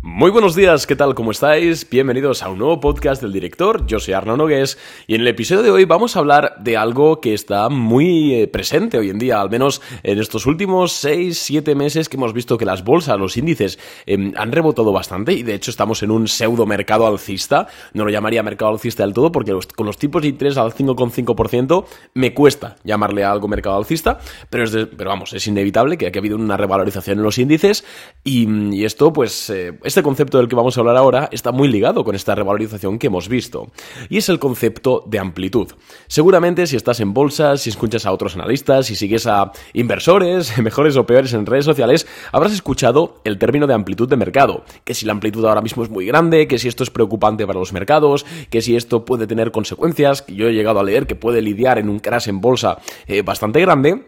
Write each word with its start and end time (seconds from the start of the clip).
Muy 0.00 0.30
buenos 0.30 0.54
días, 0.54 0.86
¿qué 0.86 0.94
tal? 0.94 1.16
¿Cómo 1.16 1.32
estáis? 1.32 1.88
Bienvenidos 1.90 2.44
a 2.44 2.50
un 2.50 2.58
nuevo 2.58 2.78
podcast 2.78 3.20
del 3.20 3.32
director. 3.32 3.84
Yo 3.84 3.98
soy 3.98 4.14
Arno 4.14 4.36
Nogués 4.36 4.78
y 5.08 5.16
en 5.16 5.22
el 5.22 5.26
episodio 5.26 5.64
de 5.64 5.72
hoy 5.72 5.86
vamos 5.86 6.14
a 6.14 6.20
hablar 6.20 6.54
de 6.60 6.76
algo 6.76 7.20
que 7.20 7.34
está 7.34 7.68
muy 7.68 8.32
eh, 8.32 8.46
presente 8.46 8.96
hoy 8.96 9.10
en 9.10 9.18
día, 9.18 9.40
al 9.40 9.50
menos 9.50 9.82
en 10.04 10.20
estos 10.20 10.46
últimos 10.46 11.04
6-7 11.04 11.74
meses 11.74 12.08
que 12.08 12.16
hemos 12.16 12.32
visto 12.32 12.56
que 12.56 12.64
las 12.64 12.84
bolsas, 12.84 13.18
los 13.18 13.36
índices 13.36 13.80
em, 14.06 14.32
han 14.36 14.52
rebotado 14.52 14.92
bastante 14.92 15.32
y 15.32 15.42
de 15.42 15.54
hecho 15.54 15.72
estamos 15.72 16.00
en 16.04 16.12
un 16.12 16.28
pseudo 16.28 16.64
mercado 16.64 17.04
alcista. 17.04 17.66
No 17.92 18.04
lo 18.04 18.10
llamaría 18.10 18.44
mercado 18.44 18.70
alcista 18.70 19.02
del 19.02 19.12
todo 19.12 19.32
porque 19.32 19.52
con 19.74 19.86
los 19.86 19.98
tipos 19.98 20.22
de 20.22 20.28
interés 20.28 20.58
al 20.58 20.72
5,5% 20.72 21.84
me 22.14 22.32
cuesta 22.34 22.76
llamarle 22.84 23.24
a 23.24 23.32
algo 23.32 23.48
mercado 23.48 23.76
alcista, 23.76 24.20
pero, 24.48 24.62
es 24.62 24.70
pero 24.96 25.10
vamos, 25.10 25.32
es 25.32 25.44
inevitable 25.48 25.98
que 25.98 26.06
aquí 26.06 26.18
ha 26.18 26.20
habido 26.20 26.36
una 26.36 26.56
revalorización 26.56 27.18
en 27.18 27.24
los 27.24 27.36
índices 27.38 27.84
y, 28.22 28.84
esto 28.84 29.12
pues... 29.12 29.50
Eh, 29.50 29.76
este 29.88 30.02
concepto 30.02 30.38
del 30.38 30.48
que 30.48 30.54
vamos 30.54 30.76
a 30.76 30.80
hablar 30.80 30.96
ahora 30.96 31.28
está 31.32 31.50
muy 31.50 31.66
ligado 31.66 32.04
con 32.04 32.14
esta 32.14 32.34
revalorización 32.34 32.98
que 32.98 33.08
hemos 33.08 33.28
visto, 33.28 33.68
y 34.08 34.18
es 34.18 34.28
el 34.28 34.38
concepto 34.38 35.02
de 35.06 35.18
amplitud. 35.18 35.72
Seguramente 36.06 36.66
si 36.66 36.76
estás 36.76 37.00
en 37.00 37.14
bolsas, 37.14 37.62
si 37.62 37.70
escuchas 37.70 38.06
a 38.06 38.12
otros 38.12 38.36
analistas, 38.36 38.86
si 38.86 38.96
sigues 38.96 39.26
a 39.26 39.50
inversores, 39.72 40.56
mejores 40.62 40.96
o 40.96 41.06
peores 41.06 41.32
en 41.32 41.46
redes 41.46 41.64
sociales, 41.64 42.06
habrás 42.32 42.52
escuchado 42.52 43.20
el 43.24 43.38
término 43.38 43.66
de 43.66 43.74
amplitud 43.74 44.08
de 44.08 44.16
mercado, 44.16 44.62
que 44.84 44.94
si 44.94 45.06
la 45.06 45.12
amplitud 45.12 45.44
ahora 45.46 45.62
mismo 45.62 45.82
es 45.82 45.90
muy 45.90 46.06
grande, 46.06 46.46
que 46.46 46.58
si 46.58 46.68
esto 46.68 46.84
es 46.84 46.90
preocupante 46.90 47.46
para 47.46 47.58
los 47.58 47.72
mercados, 47.72 48.26
que 48.50 48.62
si 48.62 48.76
esto 48.76 49.04
puede 49.04 49.26
tener 49.26 49.50
consecuencias, 49.50 50.22
que 50.22 50.34
yo 50.34 50.48
he 50.48 50.52
llegado 50.52 50.80
a 50.80 50.84
leer 50.84 51.06
que 51.06 51.16
puede 51.16 51.40
lidiar 51.40 51.78
en 51.78 51.88
un 51.88 51.98
crash 51.98 52.28
en 52.28 52.40
bolsa 52.40 52.78
eh, 53.06 53.22
bastante 53.22 53.60
grande, 53.60 54.04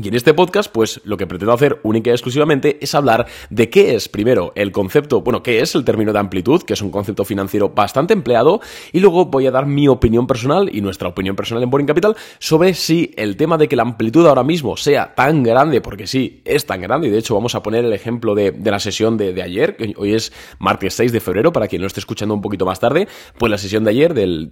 y 0.00 0.08
en 0.08 0.14
este 0.14 0.32
podcast, 0.32 0.72
pues 0.72 1.02
lo 1.04 1.18
que 1.18 1.26
pretendo 1.26 1.52
hacer 1.52 1.78
única 1.82 2.08
y 2.08 2.14
exclusivamente 2.14 2.78
es 2.80 2.94
hablar 2.94 3.26
de 3.50 3.68
qué 3.68 3.94
es, 3.94 4.08
primero, 4.08 4.52
el 4.54 4.72
concepto, 4.72 5.20
bueno, 5.20 5.42
qué 5.42 5.60
es 5.60 5.74
el 5.74 5.84
término 5.84 6.14
de 6.14 6.18
amplitud, 6.18 6.62
que 6.62 6.72
es 6.72 6.80
un 6.80 6.90
concepto 6.90 7.26
financiero 7.26 7.68
bastante 7.68 8.14
empleado, 8.14 8.62
y 8.92 9.00
luego 9.00 9.26
voy 9.26 9.46
a 9.46 9.50
dar 9.50 9.66
mi 9.66 9.88
opinión 9.88 10.26
personal 10.26 10.70
y 10.74 10.80
nuestra 10.80 11.08
opinión 11.08 11.36
personal 11.36 11.62
en 11.62 11.68
Boring 11.68 11.86
Capital 11.86 12.16
sobre 12.38 12.72
si 12.72 13.12
el 13.18 13.36
tema 13.36 13.58
de 13.58 13.68
que 13.68 13.76
la 13.76 13.82
amplitud 13.82 14.26
ahora 14.26 14.42
mismo 14.42 14.78
sea 14.78 15.14
tan 15.14 15.42
grande, 15.42 15.82
porque 15.82 16.06
sí, 16.06 16.40
es 16.46 16.64
tan 16.64 16.80
grande, 16.80 17.08
y 17.08 17.10
de 17.10 17.18
hecho 17.18 17.34
vamos 17.34 17.54
a 17.54 17.62
poner 17.62 17.84
el 17.84 17.92
ejemplo 17.92 18.34
de, 18.34 18.54
la 18.64 18.80
sesión 18.80 19.18
de, 19.18 19.42
ayer, 19.42 19.76
que 19.76 19.92
hoy 19.98 20.14
es 20.14 20.32
martes 20.58 20.94
6 20.94 21.12
de 21.12 21.20
febrero, 21.20 21.52
para 21.52 21.68
quien 21.68 21.82
lo 21.82 21.86
esté 21.86 22.00
escuchando 22.00 22.34
un 22.34 22.40
poquito 22.40 22.64
más 22.64 22.80
tarde, 22.80 23.08
pues 23.36 23.50
la 23.50 23.58
sesión 23.58 23.84
de 23.84 23.90
ayer, 23.90 24.14
del, 24.14 24.50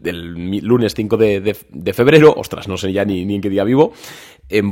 lunes 0.60 0.94
5 0.94 1.16
de, 1.16 1.94
febrero, 1.94 2.34
ostras, 2.36 2.68
no 2.68 2.76
sé 2.76 2.92
ya 2.92 3.06
ni, 3.06 3.22
en 3.22 3.40
qué 3.40 3.48
día 3.48 3.64
vivo, 3.64 3.94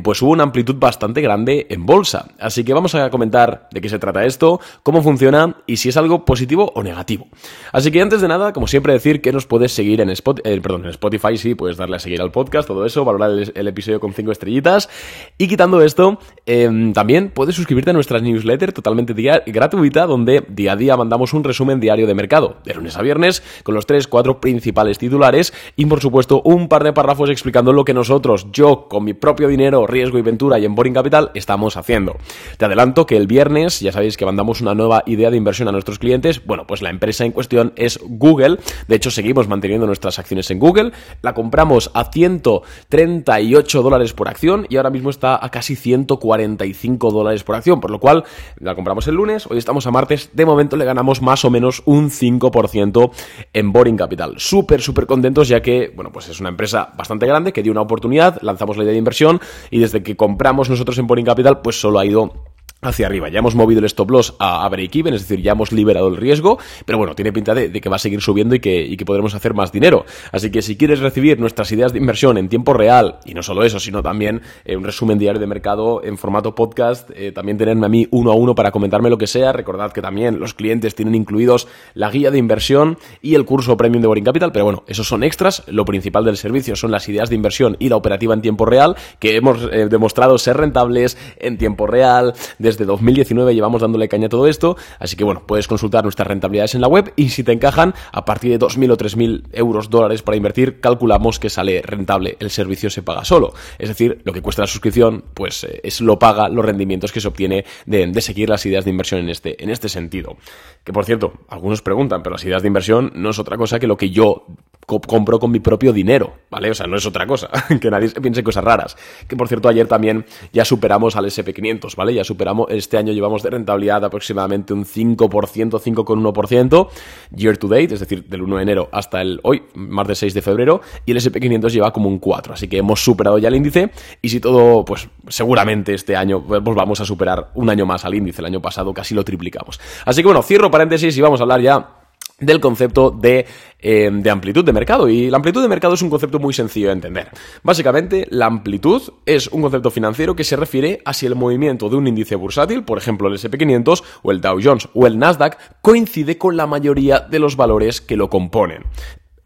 pues 0.02 0.22
hubo 0.22 0.32
una 0.32 0.42
amplitud 0.42 0.76
bastante 0.76 1.20
grande 1.20 1.66
en 1.70 1.86
bolsa. 1.86 2.28
Así 2.38 2.64
que 2.64 2.74
vamos 2.74 2.94
a 2.94 3.10
comentar 3.10 3.68
de 3.70 3.80
qué 3.80 3.88
se 3.88 3.98
trata 3.98 4.24
esto, 4.24 4.60
cómo 4.82 5.02
funciona 5.02 5.56
y 5.66 5.76
si 5.76 5.88
es 5.88 5.96
algo 5.96 6.24
positivo 6.24 6.72
o 6.74 6.82
negativo. 6.82 7.28
Así 7.72 7.90
que 7.90 8.00
antes 8.00 8.20
de 8.20 8.28
nada, 8.28 8.52
como 8.52 8.66
siempre, 8.66 8.92
decir 8.92 9.20
que 9.20 9.32
nos 9.32 9.46
puedes 9.46 9.72
seguir 9.72 10.00
en, 10.00 10.10
Spotify, 10.10 10.48
eh, 10.48 10.90
Spotify, 10.90 11.36
sí, 11.36 11.54
puedes 11.54 11.76
darle 11.76 11.96
a 11.96 11.98
seguir 11.98 12.20
al 12.20 12.30
podcast, 12.32 12.66
todo 12.66 12.84
eso, 12.84 13.04
valorar 13.04 13.30
el, 13.30 13.68
episodio 13.68 14.00
con 14.00 14.12
5 14.12 14.32
estrellitas. 14.32 14.88
Y 15.36 15.48
quitando 15.48 15.80
esto, 15.82 16.18
em, 16.46 16.92
también 16.92 17.30
puedes 17.30 17.54
suscribirte 17.54 17.90
a 17.90 17.92
nuestra 17.92 18.18
newsletter 18.18 18.72
totalmente 18.72 19.14
gratuita, 19.46 20.06
donde 20.06 20.44
día 20.48 20.72
a 20.72 20.76
día 20.76 20.96
mandamos 20.96 21.32
un 21.32 21.44
resumen 21.44 21.80
diario 21.80 22.06
de 22.06 22.14
mercado, 22.14 22.56
de 22.64 22.74
lunes 22.74 22.96
a 22.96 23.02
viernes, 23.02 23.42
con 23.62 23.74
los 23.74 23.86
3-4 23.86 24.40
principales 24.40 24.98
titulares 24.98 25.52
y, 25.76 25.86
por 25.86 26.00
supuesto, 26.00 26.42
un 26.44 26.68
par 26.68 26.84
de 26.84 26.92
párrafos 26.92 27.30
explicando 27.30 27.72
lo 27.72 27.84
que 27.84 27.94
nosotros, 27.94 28.48
yo, 28.52 28.88
con 28.88 29.04
mi 29.04 29.14
propio 29.14 29.48
dinero, 29.48 29.67
riesgo 29.86 30.18
y 30.18 30.22
ventura 30.22 30.58
y 30.58 30.64
en 30.64 30.74
Boring 30.74 30.94
Capital 30.94 31.30
estamos 31.34 31.76
haciendo. 31.76 32.16
Te 32.56 32.64
adelanto 32.64 33.06
que 33.06 33.16
el 33.16 33.26
viernes, 33.26 33.80
ya 33.80 33.92
sabéis 33.92 34.16
que 34.16 34.24
mandamos 34.24 34.60
una 34.60 34.74
nueva 34.74 35.02
idea 35.06 35.30
de 35.30 35.36
inversión 35.36 35.68
a 35.68 35.72
nuestros 35.72 35.98
clientes. 35.98 36.44
Bueno, 36.44 36.66
pues 36.66 36.82
la 36.82 36.90
empresa 36.90 37.24
en 37.24 37.32
cuestión 37.32 37.72
es 37.76 38.00
Google. 38.02 38.58
De 38.86 38.96
hecho, 38.96 39.10
seguimos 39.10 39.48
manteniendo 39.48 39.86
nuestras 39.86 40.18
acciones 40.18 40.50
en 40.50 40.58
Google. 40.58 40.92
La 41.22 41.34
compramos 41.34 41.90
a 41.94 42.04
138 42.04 43.82
dólares 43.82 44.12
por 44.12 44.28
acción 44.28 44.66
y 44.68 44.76
ahora 44.76 44.90
mismo 44.90 45.10
está 45.10 45.44
a 45.44 45.50
casi 45.50 45.76
145 45.76 47.10
dólares 47.10 47.44
por 47.44 47.56
acción. 47.56 47.80
Por 47.80 47.90
lo 47.90 48.00
cual, 48.00 48.24
la 48.58 48.74
compramos 48.74 49.06
el 49.08 49.14
lunes, 49.14 49.46
hoy 49.46 49.58
estamos 49.58 49.86
a 49.86 49.90
martes. 49.90 50.30
De 50.32 50.46
momento 50.46 50.76
le 50.76 50.84
ganamos 50.84 51.22
más 51.22 51.44
o 51.44 51.50
menos 51.50 51.82
un 51.84 52.10
5% 52.10 53.10
en 53.52 53.72
Boring 53.72 53.96
Capital. 53.96 54.34
Súper, 54.38 54.80
súper 54.80 55.06
contentos 55.06 55.48
ya 55.48 55.60
que, 55.62 55.92
bueno, 55.94 56.10
pues 56.12 56.28
es 56.28 56.40
una 56.40 56.48
empresa 56.48 56.92
bastante 56.96 57.26
grande 57.26 57.52
que 57.52 57.62
dio 57.62 57.72
una 57.72 57.80
oportunidad, 57.80 58.40
lanzamos 58.42 58.76
la 58.76 58.84
idea 58.84 58.92
de 58.92 58.98
inversión 58.98 59.40
y 59.70 59.78
desde 59.78 60.02
que 60.02 60.16
compramos 60.16 60.70
nosotros 60.70 60.98
en 60.98 61.06
Boring 61.06 61.26
Capital, 61.26 61.60
pues 61.60 61.80
solo 61.80 61.98
ha 61.98 62.06
ido 62.06 62.32
hacia 62.80 63.06
arriba. 63.06 63.28
Ya 63.28 63.40
hemos 63.40 63.54
movido 63.54 63.80
el 63.80 63.86
stop 63.86 64.10
loss 64.10 64.34
a, 64.38 64.68
break-even, 64.68 65.14
es 65.14 65.22
decir, 65.22 65.42
ya 65.42 65.52
hemos 65.52 65.72
liberado 65.72 66.08
el 66.08 66.16
riesgo, 66.16 66.58
pero 66.84 66.98
bueno, 66.98 67.14
tiene 67.14 67.32
pinta 67.32 67.54
de, 67.54 67.72
que 67.72 67.88
va 67.88 67.96
a 67.96 67.98
seguir 67.98 68.20
subiendo 68.20 68.54
y 68.54 68.60
que, 68.60 68.82
y 68.82 68.96
que, 68.96 69.04
podremos 69.04 69.34
hacer 69.34 69.54
más 69.54 69.72
dinero. 69.72 70.04
Así 70.32 70.50
que 70.50 70.62
si 70.62 70.76
quieres 70.76 71.00
recibir 71.00 71.40
nuestras 71.40 71.72
ideas 71.72 71.92
de 71.92 71.98
inversión 71.98 72.38
en 72.38 72.48
tiempo 72.48 72.74
real, 72.74 73.18
y 73.24 73.34
no 73.34 73.42
solo 73.42 73.64
eso, 73.64 73.80
sino 73.80 74.02
también 74.02 74.42
eh, 74.64 74.76
un 74.76 74.84
resumen 74.84 75.18
diario 75.18 75.40
de 75.40 75.46
mercado 75.46 76.04
en 76.04 76.18
formato 76.18 76.54
podcast, 76.54 77.10
eh, 77.14 77.32
también 77.32 77.58
tenerme 77.58 77.86
a 77.86 77.88
mí 77.88 78.06
uno 78.10 78.30
a 78.30 78.34
uno 78.34 78.54
para 78.54 78.70
comentarme 78.70 79.10
lo 79.10 79.18
que 79.18 79.26
sea, 79.26 79.52
recordad 79.52 79.92
que 79.92 80.02
también 80.02 80.38
los 80.38 80.54
clientes 80.54 80.94
tienen 80.94 81.14
incluidos 81.14 81.66
la 81.94 82.10
guía 82.10 82.30
de 82.30 82.38
inversión 82.38 82.98
y 83.22 83.34
el 83.34 83.44
curso 83.44 83.76
premium 83.76 84.02
de 84.02 84.08
Boring 84.08 84.24
Capital, 84.24 84.52
pero 84.52 84.66
bueno, 84.66 84.84
esos 84.86 85.08
son 85.08 85.24
extras, 85.24 85.64
lo 85.66 85.84
principal 85.84 86.24
del 86.24 86.36
servicio 86.36 86.76
son 86.76 86.90
las 86.90 87.08
ideas 87.08 87.28
de 87.28 87.34
inversión 87.34 87.76
y 87.78 87.88
la 87.88 87.96
operativa 87.96 88.34
en 88.34 88.42
tiempo 88.42 88.66
real, 88.66 88.94
que 89.18 89.36
hemos 89.36 89.62
eh, 89.72 89.88
demostrado 89.88 90.38
ser 90.38 90.58
rentables 90.58 91.16
en 91.38 91.58
tiempo 91.58 91.86
real, 91.86 92.34
desde 92.68 92.84
2019 92.84 93.54
llevamos 93.54 93.82
dándole 93.82 94.08
caña 94.08 94.26
a 94.26 94.28
todo 94.28 94.46
esto, 94.46 94.76
así 94.98 95.16
que 95.16 95.24
bueno, 95.24 95.42
puedes 95.46 95.66
consultar 95.66 96.04
nuestras 96.04 96.28
rentabilidades 96.28 96.74
en 96.74 96.80
la 96.80 96.88
web 96.88 97.12
y 97.16 97.30
si 97.30 97.42
te 97.42 97.52
encajan, 97.52 97.94
a 98.12 98.24
partir 98.24 98.50
de 98.50 98.58
2.000 98.58 98.92
o 98.92 98.96
3.000 98.96 99.42
euros 99.52 99.90
dólares 99.90 100.22
para 100.22 100.36
invertir, 100.36 100.80
calculamos 100.80 101.38
que 101.38 101.50
sale 101.50 101.82
rentable, 101.82 102.36
el 102.40 102.50
servicio 102.50 102.90
se 102.90 103.02
paga 103.02 103.24
solo. 103.24 103.54
Es 103.78 103.88
decir, 103.88 104.20
lo 104.24 104.32
que 104.32 104.42
cuesta 104.42 104.62
la 104.62 104.66
suscripción, 104.66 105.24
pues 105.34 105.64
eh, 105.64 105.80
es 105.82 106.00
lo 106.00 106.18
paga 106.18 106.48
los 106.48 106.64
rendimientos 106.64 107.12
que 107.12 107.20
se 107.20 107.28
obtiene 107.28 107.64
de, 107.86 108.18
seguir 108.20 108.48
las 108.48 108.66
ideas 108.66 108.84
de 108.84 108.90
inversión 108.90 109.20
en 109.20 109.30
este, 109.30 109.62
en 109.62 109.70
este 109.70 109.88
sentido. 109.88 110.36
Que 110.84 110.92
por 110.92 111.04
cierto, 111.04 111.32
algunos 111.48 111.82
preguntan, 111.82 112.22
pero 112.22 112.34
las 112.34 112.44
ideas 112.44 112.62
de 112.62 112.68
inversión 112.68 113.12
no 113.14 113.30
es 113.30 113.38
otra 113.38 113.56
cosa 113.56 113.78
que 113.78 113.86
lo 113.86 113.96
que 113.96 114.10
yo 114.10 114.46
compro 114.86 115.38
con 115.38 115.50
mi 115.50 115.60
propio 115.60 115.92
dinero, 115.92 116.32
¿vale? 116.50 116.70
O 116.70 116.74
sea, 116.74 116.86
no 116.86 116.96
es 116.96 117.04
otra 117.04 117.26
cosa, 117.26 117.50
que 117.80 117.90
nadie 117.90 118.08
piense 118.08 118.42
cosas 118.42 118.64
raras. 118.64 118.96
Que 119.26 119.36
por 119.36 119.46
cierto, 119.46 119.68
ayer 119.68 119.86
también 119.86 120.24
ya 120.52 120.64
superamos 120.64 121.14
al 121.16 121.26
SP500, 121.26 121.94
¿vale? 121.94 122.14
Ya 122.14 122.24
superamos, 122.24 122.68
este 122.70 122.96
año 122.96 123.12
llevamos 123.12 123.42
de 123.42 123.50
rentabilidad 123.50 124.04
aproximadamente 124.04 124.72
un 124.72 124.86
5%, 124.86 125.18
5,1% 125.28 126.88
year 127.36 127.58
to 127.58 127.68
date, 127.68 127.94
es 127.94 128.00
decir, 128.00 128.24
del 128.24 128.42
1 128.42 128.56
de 128.56 128.62
enero 128.62 128.88
hasta 128.90 129.20
el 129.20 129.40
hoy, 129.42 129.62
más 129.74 130.08
de 130.08 130.14
6 130.14 130.32
de 130.32 130.42
febrero, 130.42 130.80
y 131.04 131.12
el 131.12 131.18
SP500 131.18 131.68
lleva 131.70 131.92
como 131.92 132.08
un 132.08 132.18
4, 132.18 132.54
así 132.54 132.66
que 132.66 132.78
hemos 132.78 133.02
superado 133.04 133.38
ya 133.38 133.48
el 133.48 133.56
índice 133.56 133.90
y 134.22 134.30
si 134.30 134.40
todo, 134.40 134.84
pues 134.84 135.08
seguramente 135.28 135.92
este 135.92 136.16
año 136.16 136.42
pues 136.42 136.62
vamos 136.62 137.00
a 137.00 137.04
superar 137.04 137.50
un 137.54 137.68
año 137.68 137.84
más 137.84 138.04
al 138.04 138.14
índice, 138.14 138.40
el 138.40 138.46
año 138.46 138.62
pasado 138.62 138.94
casi 138.94 139.14
lo 139.14 139.24
triplicamos. 139.24 139.78
Así 140.04 140.22
que 140.22 140.26
bueno, 140.26 140.42
cierro 140.42 140.70
paréntesis 140.70 141.16
y 141.16 141.20
vamos 141.20 141.40
a 141.40 141.42
hablar 141.42 141.60
ya 141.60 141.97
del 142.40 142.60
concepto 142.60 143.10
de, 143.10 143.46
eh, 143.80 144.10
de, 144.12 144.30
amplitud 144.30 144.64
de 144.64 144.72
mercado. 144.72 145.08
Y 145.08 145.30
la 145.30 145.36
amplitud 145.36 145.60
de 145.60 145.68
mercado 145.68 145.94
es 145.94 146.02
un 146.02 146.10
concepto 146.10 146.38
muy 146.38 146.54
sencillo 146.54 146.88
de 146.88 146.92
entender. 146.92 147.30
Básicamente, 147.62 148.26
la 148.30 148.46
amplitud 148.46 149.02
es 149.26 149.48
un 149.48 149.62
concepto 149.62 149.90
financiero 149.90 150.36
que 150.36 150.44
se 150.44 150.56
refiere 150.56 151.02
a 151.04 151.12
si 151.14 151.26
el 151.26 151.34
movimiento 151.34 151.88
de 151.88 151.96
un 151.96 152.06
índice 152.06 152.36
bursátil, 152.36 152.84
por 152.84 152.98
ejemplo 152.98 153.28
el 153.28 153.34
SP500 153.34 154.02
o 154.22 154.30
el 154.30 154.40
Dow 154.40 154.58
Jones 154.62 154.88
o 154.94 155.06
el 155.06 155.18
Nasdaq, 155.18 155.80
coincide 155.80 156.38
con 156.38 156.56
la 156.56 156.66
mayoría 156.66 157.20
de 157.20 157.38
los 157.38 157.56
valores 157.56 158.00
que 158.00 158.16
lo 158.16 158.30
componen. 158.30 158.84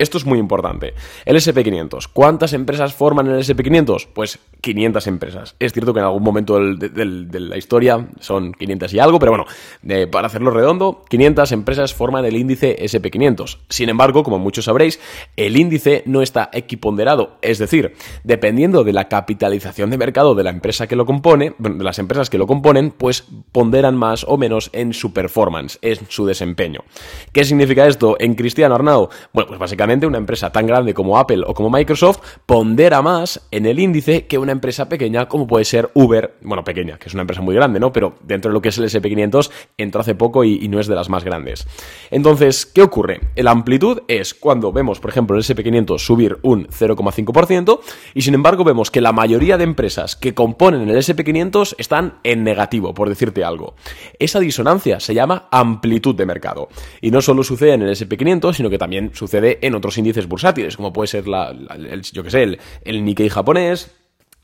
Esto 0.03 0.19
es 0.19 0.27
muy 0.27 0.41
importante. 0.41 0.95
El 1.25 1.37
SP500. 1.37 2.09
¿Cuántas 2.13 2.55
empresas 2.55 2.93
forman 2.93 3.29
el 3.29 3.39
SP500? 3.39 4.09
Pues 4.13 4.41
500 4.61 5.07
empresas. 5.07 5.55
Es 5.61 5.73
cierto 5.73 5.95
que 5.95 6.01
en 6.01 6.07
algún 6.07 6.25
momento 6.25 6.59
de, 6.59 7.41
la 7.41 7.57
historia 7.57 8.09
son 8.19 8.53
500 8.53 8.95
y 8.95 8.99
algo, 8.99 9.21
pero 9.21 9.31
bueno, 9.31 9.47
para 10.11 10.27
hacerlo 10.27 10.51
redondo, 10.51 11.05
500 11.09 11.53
empresas 11.53 11.95
forman 11.95 12.25
el 12.25 12.35
índice 12.35 12.76
SP500. 12.81 13.59
Sin 13.69 13.91
embargo, 13.91 14.25
como 14.25 14.41
muchos 14.41 14.65
sabréis, 14.65 14.99
el 15.37 15.56
índice 15.56 16.03
no 16.05 16.21
está 16.21 16.50
equiponderado. 16.53 17.37
Es 17.41 17.61
decir, 17.61 17.94
dependiendo 18.25 18.82
de 18.82 18.93
la 18.93 19.06
capitalización 19.06 19.91
de 19.91 19.99
mercado 19.99 20.35
de 20.35 20.43
la 20.43 20.50
empresa 20.50 20.88
que 20.88 20.97
lo 20.97 21.06
compone, 21.06 21.55
de 21.59 21.85
las 21.85 22.00
empresas 22.00 22.29
que 22.29 22.38
lo 22.38 22.49
componen, 22.49 22.91
pues 22.91 23.25
ponderan 23.53 23.94
más 23.94 24.25
o 24.25 24.37
menos 24.37 24.69
en 24.73 24.94
su 24.94 25.12
performance, 25.12 25.79
en 25.81 25.99
su 26.09 26.26
desempeño. 26.26 26.81
¿Qué 27.31 27.44
significa 27.44 27.87
esto 27.87 28.17
en 28.19 28.35
Cristiano 28.35 28.75
Arnau? 28.75 29.09
Bueno, 29.32 29.47
pues 29.47 29.61
básicamente 29.61 29.92
una 30.06 30.19
empresa 30.19 30.50
tan 30.50 30.67
grande 30.67 30.94
como 30.94 31.19
Apple 31.19 31.43
o 31.47 31.55
como 31.55 31.71
Microsoft 31.71 32.21
pondera 32.47 33.03
más 33.03 33.47
en 33.50 33.67
el 33.67 33.79
índice 33.79 34.27
que 34.27 34.39
una 34.39 34.53
empresa 34.53 34.89
pequeña 34.89 35.29
como 35.29 35.47
puede 35.47 35.65
ser 35.65 35.91
Uber, 35.94 36.35
bueno, 36.43 36.65
pequeña, 36.65 36.99
que 36.99 37.09
es 37.09 37.15
una 37.15 37.23
empresa 37.23 37.43
muy 37.43 37.55
grande, 37.55 37.79
¿no? 37.79 37.93
Pero 37.93 38.15
dentro 38.23 38.50
de 38.50 38.55
lo 38.55 38.62
que 38.62 38.71
es 38.71 38.79
el 38.79 38.85
SP500 38.85 39.50
entró 39.77 40.00
hace 40.00 40.15
poco 40.15 40.44
y, 40.44 40.59
y 40.62 40.69
no 40.69 40.81
es 40.81 40.87
de 40.87 40.94
las 40.94 41.09
más 41.09 41.25
grandes. 41.25 41.67
Entonces, 42.11 42.67
¿qué 42.67 42.83
ocurre? 42.83 43.21
La 43.37 43.50
amplitud 43.50 44.03
es 44.09 44.35
cuando 44.35 44.73
vemos, 44.73 45.00
por 45.00 45.11
ejemplo, 45.11 45.37
el 45.37 45.43
SP500 45.43 45.99
subir 45.99 46.38
un 46.43 46.67
0,5% 46.69 47.81
y 48.15 48.23
sin 48.23 48.35
embargo 48.35 48.65
vemos 48.65 48.91
que 48.91 49.00
la 49.00 49.12
mayoría 49.12 49.59
de 49.59 49.65
empresas 49.65 50.17
que 50.17 50.35
componen 50.35 50.88
el 50.88 50.97
SP500 50.97 51.75
están 51.79 52.19
en 52.25 52.45
negativo, 52.45 52.95
por 52.95 53.09
decirte 53.09 53.45
algo. 53.45 53.75
Esa 54.19 54.41
disonancia 54.41 55.00
se 55.00 55.15
llama 55.15 55.49
amplitud 55.50 56.15
de 56.15 56.27
mercado. 56.27 56.69
Y 57.00 57.11
no 57.11 57.23
solo 57.23 57.43
sucede 57.43 57.75
en 57.75 57.83
el 57.83 57.91
SP500, 57.91 58.55
sino 58.55 58.71
que 58.71 58.79
también 58.79 59.11
sucede 59.15 59.59
en 59.62 59.75
otros 59.75 59.81
índices 59.99 60.29
bursátiles, 60.29 60.76
como 60.76 60.93
puede 60.93 61.08
ser 61.08 61.29
la, 61.29 61.50
el, 61.50 62.02
yo 62.02 62.23
que 62.23 62.31
sé, 62.31 62.43
el, 62.43 62.58
el 62.84 63.05
Nikkei 63.05 63.29
japonés, 63.29 63.90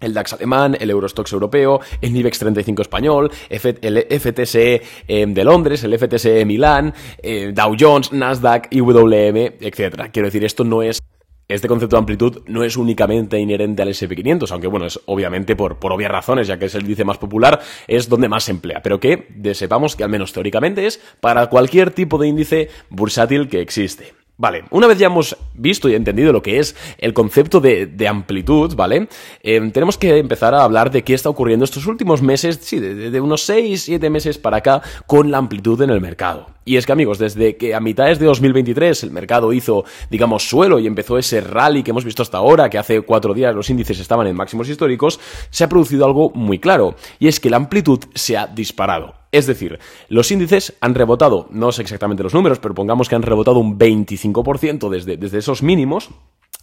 el 0.01 0.15
DAX 0.15 0.35
alemán, 0.35 0.77
el 0.79 0.91
Eurostox 0.91 1.33
europeo, 1.33 1.81
el 2.01 2.17
IBEX 2.17 2.39
35 2.39 2.83
español, 2.83 3.31
el 3.49 4.21
FTSE 4.21 4.83
eh, 5.09 5.27
de 5.27 5.45
Londres, 5.45 5.83
el 5.85 5.99
FTSE 5.99 6.45
Milán, 6.45 6.95
eh, 7.23 7.53
Dow 7.53 7.75
Jones, 7.79 8.13
Nasdaq, 8.13 8.69
IWM, 8.71 9.37
etc. 9.61 10.11
Quiero 10.13 10.29
decir, 10.29 10.45
esto 10.45 10.65
no 10.65 10.83
es 10.83 11.01
este 11.49 11.67
concepto 11.67 11.97
de 11.97 12.01
amplitud 12.01 12.43
no 12.47 12.63
es 12.63 12.77
únicamente 12.77 13.39
inherente 13.39 13.81
al 13.81 13.89
SP500, 13.89 14.51
aunque 14.53 14.67
bueno, 14.67 14.85
es 14.85 15.01
obviamente 15.07 15.57
por, 15.57 15.79
por 15.79 15.93
obvias 15.93 16.11
razones, 16.11 16.47
ya 16.47 16.59
que 16.59 16.67
es 16.67 16.75
el 16.75 16.83
índice 16.83 17.07
más 17.07 17.17
popular, 17.17 17.61
es 17.87 18.11
donde 18.11 18.29
más 18.29 18.45
se 18.45 18.51
emplea, 18.51 18.83
pero 18.83 19.01
que 19.01 19.29
sepamos 19.55 19.97
que 19.97 20.05
al 20.05 20.11
menos 20.11 20.35
teóricamente 20.35 20.87
es 20.87 21.01
para 21.21 21.47
cualquier 21.47 21.91
tipo 21.91 22.19
de 22.19 22.29
índice 22.29 22.69
bursátil 22.91 23.49
que 23.49 23.63
existe. 23.63 24.18
Vale, 24.41 24.63
una 24.71 24.87
vez 24.87 24.99
ya 25.01 25.07
hemos 25.07 25.37
visto 25.53 25.89
y 25.89 25.97
entendido 25.97 26.33
lo 26.33 26.43
que 26.43 26.61
es 26.61 26.77
el 26.99 27.13
concepto 27.13 27.61
de, 27.61 28.07
amplitud, 28.09 28.77
¿vale? 28.77 29.09
Em, 29.43 29.73
tenemos 29.73 29.99
que 29.99 30.17
empezar 30.17 30.55
a 30.55 30.63
hablar 30.63 30.93
de 30.93 31.03
qué 31.03 31.13
está 31.13 31.29
ocurriendo 31.29 31.65
estos 31.65 31.87
últimos 31.87 32.23
meses, 32.23 32.61
sí, 32.63 32.79
de, 32.79 33.11
de 33.11 33.21
unos 33.21 33.43
6, 33.43 33.83
7 33.83 34.11
meses 34.11 34.39
para 34.39 34.59
acá, 34.59 34.81
con 35.09 35.33
la 35.33 35.39
amplitud 35.39 35.83
en 35.83 35.91
el 35.91 36.01
mercado. 36.01 36.47
Y 36.65 36.77
es 36.77 36.87
que 36.87 36.93
amigos, 36.93 37.19
desde 37.19 37.57
que 37.57 37.75
a 37.75 37.81
mitades 37.81 38.21
de 38.21 38.27
2023 38.27 39.03
el 39.03 39.11
mercado 39.11 39.53
hizo, 39.53 39.85
digamos, 40.09 40.49
suelo 40.49 40.79
y 40.79 40.87
empezó 40.87 41.19
ese 41.19 41.41
rally 41.41 41.83
que 41.83 41.91
hemos 41.91 42.05
visto 42.05 42.23
hasta 42.23 42.39
ahora, 42.39 42.71
que 42.71 42.79
hace 42.79 43.01
cuatro 43.01 43.35
días 43.35 43.57
los 43.57 43.71
índices 43.71 43.99
estaban 43.99 44.29
en 44.29 44.37
máximos 44.37 44.69
históricos, 44.69 45.19
se 45.51 45.65
ha 45.65 45.69
producido 45.69 46.07
algo 46.07 46.31
muy 46.31 46.61
claro, 46.61 46.95
y 47.19 47.27
es 47.27 47.41
que 47.41 47.51
la 47.51 47.57
amplitud 47.57 48.05
se 48.15 48.37
ha 48.37 48.47
disparado. 48.47 49.18
Es 49.31 49.47
decir, 49.47 49.79
los 50.09 50.31
índices 50.31 50.75
han 50.81 50.95
rebotado, 50.95 51.49
no 51.51 51.71
sé 51.73 51.83
exactamente 51.83 52.23
los 52.23 52.35
números, 52.35 52.59
pero 52.59 52.75
pongamos 52.75 53.09
que 53.09 53.15
han 53.15 53.23
rebotado 53.23 53.59
un 53.59 53.79
25% 53.79 54.89
desde, 54.89 55.17
desde 55.17 55.39
esos 55.39 55.63
mínimos. 55.63 56.11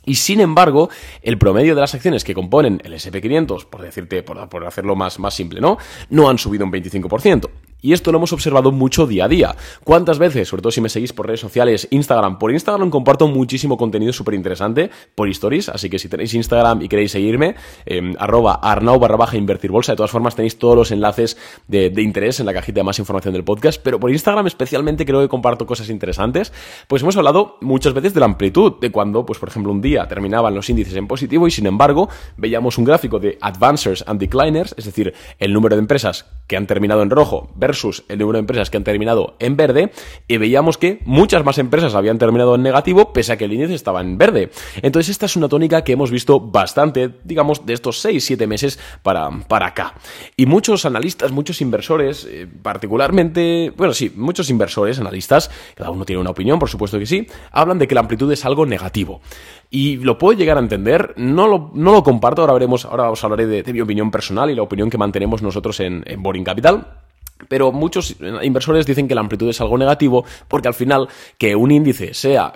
Y 0.08 0.16
sin 0.16 0.40
embargo, 0.40 0.90
el 1.24 1.38
promedio 1.38 1.74
de 1.74 1.82
las 1.82 1.96
acciones 1.96 2.24
que 2.24 2.36
componen 2.36 2.80
el 2.84 2.94
SP500, 2.94 3.66
por 3.66 3.82
decirte, 3.82 4.22
por, 4.22 4.48
por 4.50 4.66
hacerlo 4.66 4.96
más, 4.96 5.20
más 5.20 5.34
simple, 5.34 5.62
¿no? 5.62 5.78
No 6.10 6.30
han 6.30 6.38
subido 6.38 6.64
un 6.64 6.72
25%. 6.72 7.50
Y 7.86 7.94
esto 7.94 8.12
lo 8.12 8.18
hemos 8.18 8.34
observado 8.34 8.72
mucho 8.72 9.06
día 9.06 9.26
a 9.26 9.28
día. 9.28 9.56
¿Cuántas 9.84 10.18
veces, 10.18 10.48
sobre 10.48 10.64
todo 10.64 10.72
si 10.72 10.82
me 10.82 10.90
seguís 10.90 11.14
por 11.14 11.28
redes 11.28 11.40
sociales, 11.40 11.88
Instagram, 11.92 12.40
por 12.40 12.52
Instagram 12.52 12.90
comparto 12.90 13.28
muchísimo 13.28 13.78
contenido 13.78 14.12
súper 14.12 14.34
interesante 14.34 14.90
por 15.14 15.30
stories, 15.30 15.70
así 15.70 15.88
que 15.88 16.00
si 16.00 16.10
tenéis 16.10 16.34
Instagram 16.34 16.82
y 16.82 16.88
queréis 16.88 17.12
seguirme, 17.12 17.54
eh, 17.86 18.16
arroba 18.18 18.56
arnau 18.56 18.98
barra 18.98 19.18
baja 19.18 19.38
invertir 19.38 19.70
bolsa, 19.70 19.92
de 19.92 19.98
todas 19.98 20.10
formas 20.10 20.36
tenéis 20.36 20.58
todos 20.58 20.76
los 20.76 20.90
enlaces 20.90 21.38
de, 21.68 21.92
de, 21.92 22.02
interés 22.02 22.40
en 22.40 22.48
la 22.48 22.56
cajita 22.56 22.80
de 22.80 22.86
más 22.86 22.98
información 22.98 23.36
del 23.36 23.44
podcast, 23.44 23.80
pero 23.84 24.00
por 24.00 24.10
Instagram 24.10 24.48
especialmente 24.48 25.06
creo 25.06 25.22
que 25.22 25.30
comparto 25.30 25.68
cosas 25.68 25.88
interesantes, 25.92 26.54
pues 26.88 27.04
hemos 27.04 27.16
hablado 27.18 27.58
muchas 27.62 27.94
veces 27.94 28.16
de 28.16 28.20
la 28.20 28.26
amplitud, 28.26 28.80
de 28.82 28.92
cuando, 28.92 29.28
pues 29.28 29.38
por 29.38 29.50
ejemplo, 29.50 29.72
un 29.72 29.82
día 29.82 30.08
terminaban 30.08 30.56
los 30.56 30.68
índices 30.72 30.96
en 30.96 31.06
positivo 31.08 31.46
y 31.46 31.52
sin 31.52 31.68
embargo 31.68 32.10
veíamos 32.36 32.80
un 32.80 32.86
gráfico 32.86 33.20
de 33.20 33.38
advancers 33.42 34.04
and 34.08 34.20
decliners, 34.20 34.74
es 34.76 34.86
decir, 34.86 35.14
el 35.38 35.54
número 35.54 35.76
de 35.76 35.82
empresas 35.82 36.26
que 36.48 36.58
han 36.58 36.66
terminado 36.66 37.04
en 37.04 37.12
rojo 37.12 37.52
versus 37.56 37.75
el 37.84 38.18
número 38.18 38.38
de 38.38 38.40
empresas 38.40 38.70
que 38.70 38.78
han 38.78 38.84
terminado 38.84 39.36
en 39.40 39.56
verde 39.56 39.92
y 40.28 40.38
veíamos 40.38 40.78
que 40.78 41.00
muchas 41.06 41.44
más 41.44 41.58
empresas 41.58 41.96
habían 41.96 42.18
terminado 42.18 42.56
en 42.56 42.64
negativo 42.64 43.14
pese 43.14 43.34
a 43.34 43.38
que 43.38 43.46
el 43.46 43.54
índice 43.54 43.74
estaba 43.74 44.02
en 44.02 44.18
verde. 44.18 44.50
Entonces 44.82 45.10
esta 45.10 45.26
es 45.26 45.36
una 45.36 45.48
tónica 45.48 45.84
que 45.84 45.94
hemos 45.94 46.12
visto 46.12 46.40
bastante, 46.40 47.12
digamos, 47.24 47.66
de 47.66 47.74
estos 47.74 48.04
6-7 48.04 48.48
meses 48.48 48.80
para, 49.04 49.30
para 49.48 49.68
acá. 49.68 49.96
Y 50.36 50.46
muchos 50.46 50.86
analistas, 50.86 51.32
muchos 51.32 51.62
inversores, 51.62 52.28
eh, 52.30 52.48
particularmente, 52.62 53.74
bueno, 53.76 53.94
sí, 53.94 54.12
muchos 54.16 54.50
inversores, 54.50 55.00
analistas, 55.00 55.50
cada 55.76 55.90
uno 55.90 56.06
tiene 56.06 56.22
una 56.22 56.32
opinión, 56.32 56.60
por 56.60 56.70
supuesto 56.70 57.00
que 57.00 57.06
sí, 57.06 57.28
hablan 57.52 57.80
de 57.80 57.88
que 57.88 57.96
la 57.96 58.02
amplitud 58.02 58.32
es 58.32 58.46
algo 58.46 58.66
negativo. 58.66 59.22
Y 59.70 59.98
lo 59.98 60.18
puedo 60.18 60.38
llegar 60.38 60.58
a 60.58 60.62
entender, 60.62 61.14
no 61.18 61.48
lo, 61.48 61.72
no 61.74 61.92
lo 61.92 62.04
comparto, 62.04 62.42
ahora 62.42 62.54
veremos, 62.54 62.86
ahora 62.86 63.10
os 63.10 63.24
hablaré 63.24 63.48
de, 63.48 63.74
mi 63.74 63.82
opinión 63.82 64.12
personal 64.12 64.50
y 64.50 64.56
la 64.56 64.62
opinión 64.62 64.90
que 64.90 64.98
mantenemos 64.98 65.42
nosotros 65.42 65.80
en 65.80 66.04
Boring 66.20 66.44
Capital. 66.44 67.05
Pero 67.48 67.72
muchos 67.72 68.16
inversores 68.42 68.86
dicen 68.86 69.08
que 69.08 69.16
la 69.16 69.22
amplitud 69.22 69.50
es 69.50 69.62
algo 69.62 69.78
negativo 69.78 70.26
porque 70.48 70.68
al 70.68 70.74
final 70.74 71.08
que 71.38 71.56
un 71.56 71.72
índice 71.72 72.14
sea, 72.14 72.54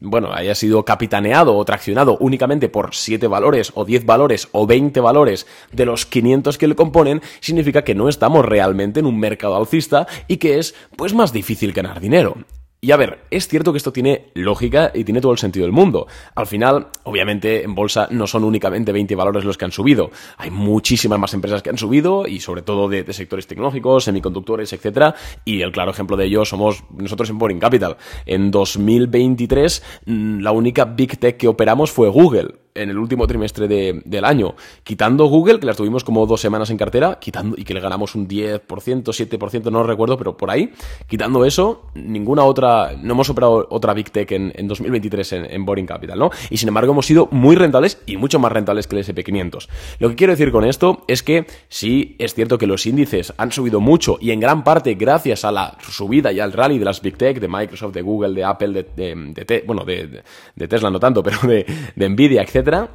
bueno, 0.00 0.32
haya 0.32 0.54
sido 0.54 0.84
capitaneado 0.84 1.56
o 1.56 1.64
traccionado 1.64 2.16
únicamente 2.20 2.68
por 2.68 2.94
7 2.94 3.26
valores 3.26 3.72
o 3.74 3.84
10 3.84 4.06
valores 4.06 4.48
o 4.52 4.66
20 4.66 5.00
valores 5.00 5.46
de 5.72 5.86
los 5.86 6.06
500 6.06 6.58
que 6.58 6.68
le 6.68 6.74
componen, 6.74 7.22
significa 7.40 7.82
que 7.82 7.94
no 7.94 8.08
estamos 8.08 8.44
realmente 8.44 9.00
en 9.00 9.06
un 9.06 9.18
mercado 9.18 9.56
alcista 9.56 10.06
y 10.26 10.38
que 10.38 10.58
es 10.58 10.74
pues 10.96 11.14
más 11.14 11.32
difícil 11.32 11.72
ganar 11.72 12.00
dinero. 12.00 12.36
Y 12.80 12.92
a 12.92 12.96
ver, 12.96 13.24
es 13.32 13.48
cierto 13.48 13.72
que 13.72 13.78
esto 13.78 13.92
tiene 13.92 14.26
lógica 14.34 14.92
y 14.94 15.02
tiene 15.02 15.20
todo 15.20 15.32
el 15.32 15.38
sentido 15.38 15.66
del 15.66 15.72
mundo. 15.72 16.06
Al 16.36 16.46
final, 16.46 16.86
obviamente, 17.02 17.64
en 17.64 17.74
bolsa 17.74 18.06
no 18.12 18.28
son 18.28 18.44
únicamente 18.44 18.92
20 18.92 19.16
valores 19.16 19.44
los 19.44 19.58
que 19.58 19.64
han 19.64 19.72
subido. 19.72 20.12
Hay 20.36 20.52
muchísimas 20.52 21.18
más 21.18 21.34
empresas 21.34 21.60
que 21.60 21.70
han 21.70 21.76
subido 21.76 22.28
y 22.28 22.38
sobre 22.38 22.62
todo 22.62 22.88
de, 22.88 23.12
sectores 23.12 23.48
tecnológicos, 23.48 24.04
semiconductores, 24.04 24.72
etcétera. 24.72 25.16
Y 25.44 25.62
el 25.62 25.72
claro 25.72 25.90
ejemplo 25.90 26.16
de 26.16 26.26
ello 26.26 26.44
somos 26.44 26.84
nosotros 26.96 27.28
en 27.30 27.38
Boring 27.38 27.58
Capital. 27.58 27.96
En 28.26 28.52
2023, 28.52 29.82
mm, 30.06 30.38
la 30.38 30.52
única 30.52 30.84
Big 30.84 31.18
Tech 31.18 31.36
que 31.36 31.48
operamos 31.48 31.90
fue 31.90 32.08
Google 32.08 32.54
en 32.78 32.90
el 32.90 32.98
último 32.98 33.26
trimestre 33.26 33.68
de, 33.68 34.02
del 34.04 34.24
año, 34.24 34.54
quitando 34.84 35.26
Google, 35.26 35.58
que 35.58 35.66
las 35.66 35.76
tuvimos 35.76 36.04
como 36.04 36.26
dos 36.26 36.40
semanas 36.40 36.70
en 36.70 36.76
cartera, 36.76 37.18
quitando 37.20 37.56
y 37.58 37.64
que 37.64 37.74
le 37.74 37.80
ganamos 37.80 38.14
un 38.14 38.28
10%, 38.28 38.60
7%, 38.66 39.70
no 39.70 39.82
recuerdo, 39.82 40.16
pero 40.16 40.36
por 40.36 40.50
ahí, 40.50 40.72
quitando 41.08 41.44
eso, 41.44 41.86
ninguna 41.94 42.44
otra, 42.44 42.67
no 43.02 43.12
hemos 43.12 43.30
operado 43.30 43.66
otra 43.70 43.94
Big 43.94 44.10
Tech 44.10 44.30
en, 44.32 44.52
en 44.54 44.68
2023 44.68 45.32
en, 45.32 45.64
Boring 45.64 45.86
Capital, 45.86 46.18
¿no? 46.18 46.30
Y 46.50 46.56
sin 46.56 46.68
embargo 46.68 46.92
hemos 46.92 47.06
sido 47.06 47.28
muy 47.30 47.56
rentables 47.56 48.00
y 48.06 48.16
mucho 48.16 48.38
más 48.38 48.52
rentables 48.52 48.86
que 48.86 48.96
el 48.96 49.04
SP500. 49.04 49.68
Lo 49.98 50.08
que 50.08 50.16
quiero 50.16 50.32
decir 50.32 50.52
con 50.52 50.64
esto 50.64 51.04
es 51.08 51.22
que 51.22 51.46
sí 51.68 52.16
es 52.18 52.34
cierto 52.34 52.58
que 52.58 52.66
los 52.66 52.86
índices 52.86 53.32
han 53.36 53.52
subido 53.52 53.80
mucho 53.80 54.18
y 54.20 54.30
en 54.30 54.40
gran 54.40 54.64
parte 54.64 54.94
gracias 54.94 55.44
a 55.44 55.52
la 55.52 55.76
subida 55.80 56.32
y 56.32 56.40
al 56.40 56.52
rally 56.52 56.78
de 56.78 56.84
las 56.84 57.02
Big 57.02 57.16
Tech, 57.16 57.38
de 57.38 57.48
Microsoft, 57.48 57.94
de 57.94 58.02
Google, 58.02 58.34
de 58.34 58.44
Apple, 58.44 58.68
de, 58.68 58.86
de, 58.96 59.44
de 59.44 59.64
bueno, 59.66 59.84
de, 59.84 60.22
Tesla 60.68 60.90
no 60.90 61.00
tanto, 61.00 61.22
pero 61.24 61.38
de, 61.42 61.66
de 61.94 62.08
Nvidia, 62.08 62.42
etc 62.42 62.88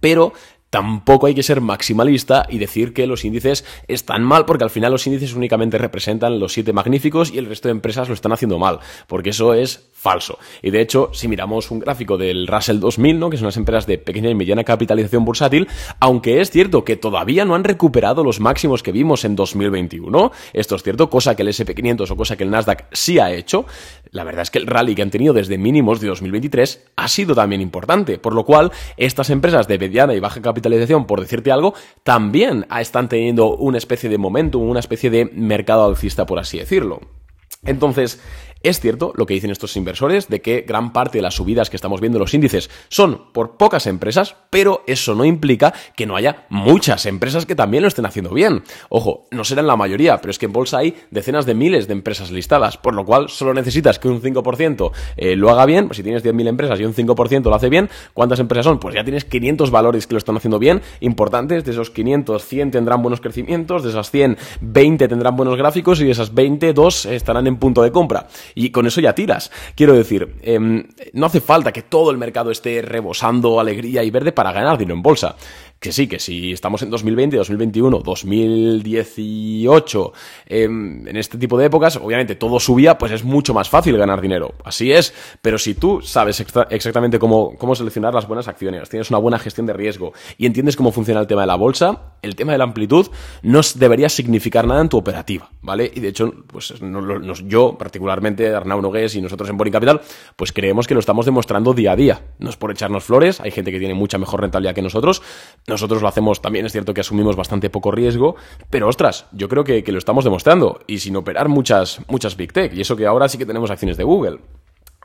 pero 0.00 0.32
tampoco 0.70 1.26
hay 1.26 1.34
que 1.34 1.42
ser 1.42 1.60
maximalista 1.60 2.46
y 2.48 2.58
decir 2.58 2.92
que 2.92 3.06
los 3.06 3.24
índices 3.24 3.64
están 3.86 4.22
mal, 4.22 4.44
porque 4.44 4.64
al 4.64 4.70
final 4.70 4.92
los 4.92 5.06
índices 5.06 5.34
únicamente 5.34 5.78
representan 5.78 6.38
los 6.38 6.52
siete 6.52 6.72
magníficos 6.72 7.32
y 7.32 7.38
el 7.38 7.46
resto 7.46 7.68
de 7.68 7.72
empresas 7.72 8.08
lo 8.08 8.14
están 8.14 8.32
haciendo 8.32 8.58
mal, 8.58 8.80
porque 9.06 9.30
eso 9.30 9.54
es 9.54 9.88
falso. 9.98 10.38
Y 10.62 10.70
de 10.70 10.80
hecho, 10.80 11.10
si 11.12 11.26
miramos 11.26 11.70
un 11.72 11.80
gráfico 11.80 12.16
del 12.16 12.46
Russell 12.46 12.78
2000, 12.78 13.18
¿no? 13.18 13.30
que 13.30 13.36
son 13.36 13.46
las 13.46 13.56
empresas 13.56 13.86
de 13.86 13.98
pequeña 13.98 14.30
y 14.30 14.34
mediana 14.34 14.62
capitalización 14.62 15.24
bursátil, 15.24 15.66
aunque 15.98 16.40
es 16.40 16.50
cierto 16.50 16.84
que 16.84 16.96
todavía 16.96 17.44
no 17.44 17.56
han 17.56 17.64
recuperado 17.64 18.22
los 18.22 18.38
máximos 18.38 18.84
que 18.84 18.92
vimos 18.92 19.24
en 19.24 19.34
2021, 19.34 20.30
esto 20.52 20.76
es 20.76 20.84
cierto, 20.84 21.10
cosa 21.10 21.34
que 21.34 21.42
el 21.42 21.48
SP500 21.48 22.10
o 22.12 22.16
cosa 22.16 22.36
que 22.36 22.44
el 22.44 22.50
Nasdaq 22.50 22.86
sí 22.92 23.18
ha 23.18 23.32
hecho, 23.32 23.66
la 24.12 24.22
verdad 24.22 24.42
es 24.42 24.50
que 24.50 24.58
el 24.58 24.68
rally 24.68 24.94
que 24.94 25.02
han 25.02 25.10
tenido 25.10 25.34
desde 25.34 25.58
mínimos 25.58 26.00
de 26.00 26.06
2023 26.08 26.90
ha 26.94 27.08
sido 27.08 27.34
también 27.34 27.60
importante, 27.60 28.18
por 28.18 28.34
lo 28.34 28.44
cual 28.44 28.70
estas 28.96 29.30
empresas 29.30 29.66
de 29.66 29.78
mediana 29.78 30.14
y 30.14 30.20
baja 30.20 30.40
capitalización, 30.40 31.06
por 31.06 31.20
decirte 31.20 31.50
algo, 31.50 31.74
también 32.04 32.66
están 32.80 33.08
teniendo 33.08 33.56
una 33.56 33.78
especie 33.78 34.08
de 34.08 34.18
momentum, 34.18 34.62
una 34.62 34.80
especie 34.80 35.10
de 35.10 35.24
mercado 35.24 35.86
alcista, 35.86 36.24
por 36.24 36.38
así 36.38 36.58
decirlo. 36.58 37.00
Entonces, 37.64 38.20
es 38.62 38.80
cierto 38.80 39.12
lo 39.16 39.26
que 39.26 39.34
dicen 39.34 39.50
estos 39.50 39.76
inversores 39.76 40.28
de 40.28 40.40
que 40.40 40.64
gran 40.66 40.92
parte 40.92 41.18
de 41.18 41.22
las 41.22 41.34
subidas 41.34 41.70
que 41.70 41.76
estamos 41.76 42.00
viendo 42.00 42.18
en 42.18 42.20
los 42.20 42.34
índices 42.34 42.70
son 42.88 43.32
por 43.32 43.56
pocas 43.56 43.86
empresas, 43.86 44.36
pero 44.50 44.82
eso 44.86 45.14
no 45.14 45.24
implica 45.24 45.72
que 45.96 46.06
no 46.06 46.16
haya 46.16 46.46
muchas 46.48 47.06
empresas 47.06 47.46
que 47.46 47.54
también 47.54 47.82
lo 47.82 47.88
estén 47.88 48.06
haciendo 48.06 48.30
bien. 48.30 48.62
Ojo, 48.88 49.26
no 49.30 49.44
serán 49.44 49.66
la 49.66 49.76
mayoría, 49.76 50.18
pero 50.18 50.30
es 50.30 50.38
que 50.38 50.46
en 50.46 50.52
bolsa 50.52 50.78
hay 50.78 50.96
decenas 51.10 51.46
de 51.46 51.54
miles 51.54 51.86
de 51.86 51.92
empresas 51.92 52.30
listadas, 52.30 52.76
por 52.76 52.94
lo 52.94 53.04
cual 53.04 53.28
solo 53.28 53.54
necesitas 53.54 53.98
que 53.98 54.08
un 54.08 54.20
5% 54.20 54.92
eh, 55.16 55.36
lo 55.36 55.50
haga 55.50 55.66
bien, 55.66 55.86
pues 55.86 55.98
si 55.98 56.02
tienes 56.02 56.24
10.000 56.24 56.48
empresas 56.48 56.80
y 56.80 56.84
un 56.84 56.94
5% 56.94 57.44
lo 57.44 57.54
hace 57.54 57.68
bien, 57.68 57.88
¿cuántas 58.14 58.40
empresas 58.40 58.64
son? 58.64 58.78
Pues 58.78 58.94
ya 58.94 59.04
tienes 59.04 59.24
500 59.24 59.70
valores 59.70 60.06
que 60.06 60.14
lo 60.14 60.18
están 60.18 60.36
haciendo 60.36 60.58
bien, 60.58 60.82
importantes, 61.00 61.64
de 61.64 61.72
esos 61.72 61.90
500, 61.90 62.44
100 62.44 62.70
tendrán 62.72 63.02
buenos 63.02 63.20
crecimientos, 63.20 63.82
de 63.82 63.90
esas 63.90 64.10
100, 64.10 64.36
20 64.60 65.08
tendrán 65.08 65.36
buenos 65.36 65.56
gráficos 65.56 66.00
y 66.00 66.04
de 66.04 66.10
esas 66.10 66.34
20, 66.34 66.72
2 66.72 67.06
estarán 67.06 67.46
en 67.46 67.56
punto 67.56 67.82
de 67.82 67.92
compra. 67.92 68.26
Y 68.54 68.70
con 68.70 68.86
eso 68.86 69.00
ya 69.00 69.14
tiras. 69.14 69.50
Quiero 69.74 69.94
decir, 69.94 70.36
em, 70.42 70.84
no 71.12 71.26
hace 71.26 71.40
falta 71.40 71.72
que 71.72 71.82
todo 71.82 72.10
el 72.10 72.18
mercado 72.18 72.50
esté 72.50 72.82
rebosando 72.82 73.60
alegría 73.60 74.02
y 74.02 74.10
verde 74.10 74.32
para 74.32 74.52
ganar 74.52 74.78
dinero 74.78 74.96
en 74.96 75.02
bolsa 75.02 75.36
que 75.80 75.92
sí, 75.92 76.08
que 76.08 76.18
si 76.18 76.52
estamos 76.52 76.82
en 76.82 76.90
2020, 76.90 77.36
2021, 77.36 78.00
2018, 78.00 80.12
en 80.46 81.16
este 81.16 81.38
tipo 81.38 81.58
de 81.58 81.66
épocas, 81.66 81.96
obviamente 81.96 82.34
todo 82.34 82.58
subía, 82.58 82.98
pues 82.98 83.12
es 83.12 83.24
mucho 83.24 83.54
más 83.54 83.68
fácil 83.68 83.96
ganar 83.96 84.20
dinero. 84.20 84.54
Así 84.64 84.92
es, 84.92 85.14
pero 85.40 85.58
si 85.58 85.74
tú 85.74 86.00
sabes 86.02 86.44
exactamente 86.70 87.18
cómo, 87.18 87.54
cómo 87.56 87.74
seleccionar 87.74 88.14
las 88.14 88.26
buenas 88.26 88.48
acciones, 88.48 88.88
tienes 88.88 89.10
una 89.10 89.18
buena 89.18 89.38
gestión 89.38 89.66
de 89.66 89.72
riesgo 89.72 90.12
y 90.36 90.46
entiendes 90.46 90.76
cómo 90.76 90.90
funciona 90.90 91.20
el 91.20 91.26
tema 91.26 91.42
de 91.42 91.46
la 91.46 91.56
bolsa, 91.56 92.14
el 92.22 92.34
tema 92.34 92.52
de 92.52 92.58
la 92.58 92.64
amplitud 92.64 93.08
no 93.42 93.60
debería 93.76 94.08
significar 94.08 94.66
nada 94.66 94.80
en 94.80 94.88
tu 94.88 94.96
operativa, 94.96 95.50
¿vale? 95.62 95.90
Y 95.94 96.00
de 96.00 96.08
hecho, 96.08 96.32
pues 96.48 96.74
yo, 97.46 97.78
particularmente, 97.78 98.54
Arnau 98.54 98.82
Nogués 98.82 99.14
y 99.14 99.22
nosotros 99.22 99.48
en 99.48 99.56
Boring 99.56 99.72
Capital, 99.72 100.00
pues 100.34 100.52
creemos 100.52 100.86
que 100.86 100.94
lo 100.94 101.00
estamos 101.00 101.26
demostrando 101.26 101.74
día 101.74 101.92
a 101.92 101.96
día. 101.96 102.22
No 102.38 102.50
es 102.50 102.56
por 102.56 102.72
echarnos 102.72 103.04
flores, 103.04 103.40
hay 103.40 103.52
gente 103.52 103.70
que 103.70 103.78
tiene 103.78 103.94
mucha 103.94 104.18
mejor 104.18 104.40
rentabilidad 104.40 104.74
que 104.74 104.82
nosotros, 104.82 105.22
nosotros 105.68 106.02
lo 106.02 106.08
hacemos 106.08 106.42
también, 106.42 106.66
es 106.66 106.72
cierto 106.72 106.94
que 106.94 107.02
asumimos 107.02 107.36
bastante 107.36 107.70
poco 107.70 107.90
riesgo, 107.90 108.36
pero 108.70 108.88
ostras, 108.88 109.26
yo 109.32 109.48
creo 109.48 109.64
que, 109.64 109.84
lo 109.88 109.98
estamos 109.98 110.24
demostrando 110.24 110.80
y 110.86 110.98
sin 110.98 111.16
operar 111.16 111.48
muchas, 111.48 112.00
muchas 112.08 112.36
Big 112.36 112.52
Tech. 112.52 112.74
Y 112.74 112.80
eso 112.80 112.96
que 112.96 113.06
ahora 113.06 113.28
sí 113.28 113.38
que 113.38 113.46
tenemos 113.46 113.70
acciones 113.70 113.96
de 113.96 114.04
Google. 114.04 114.38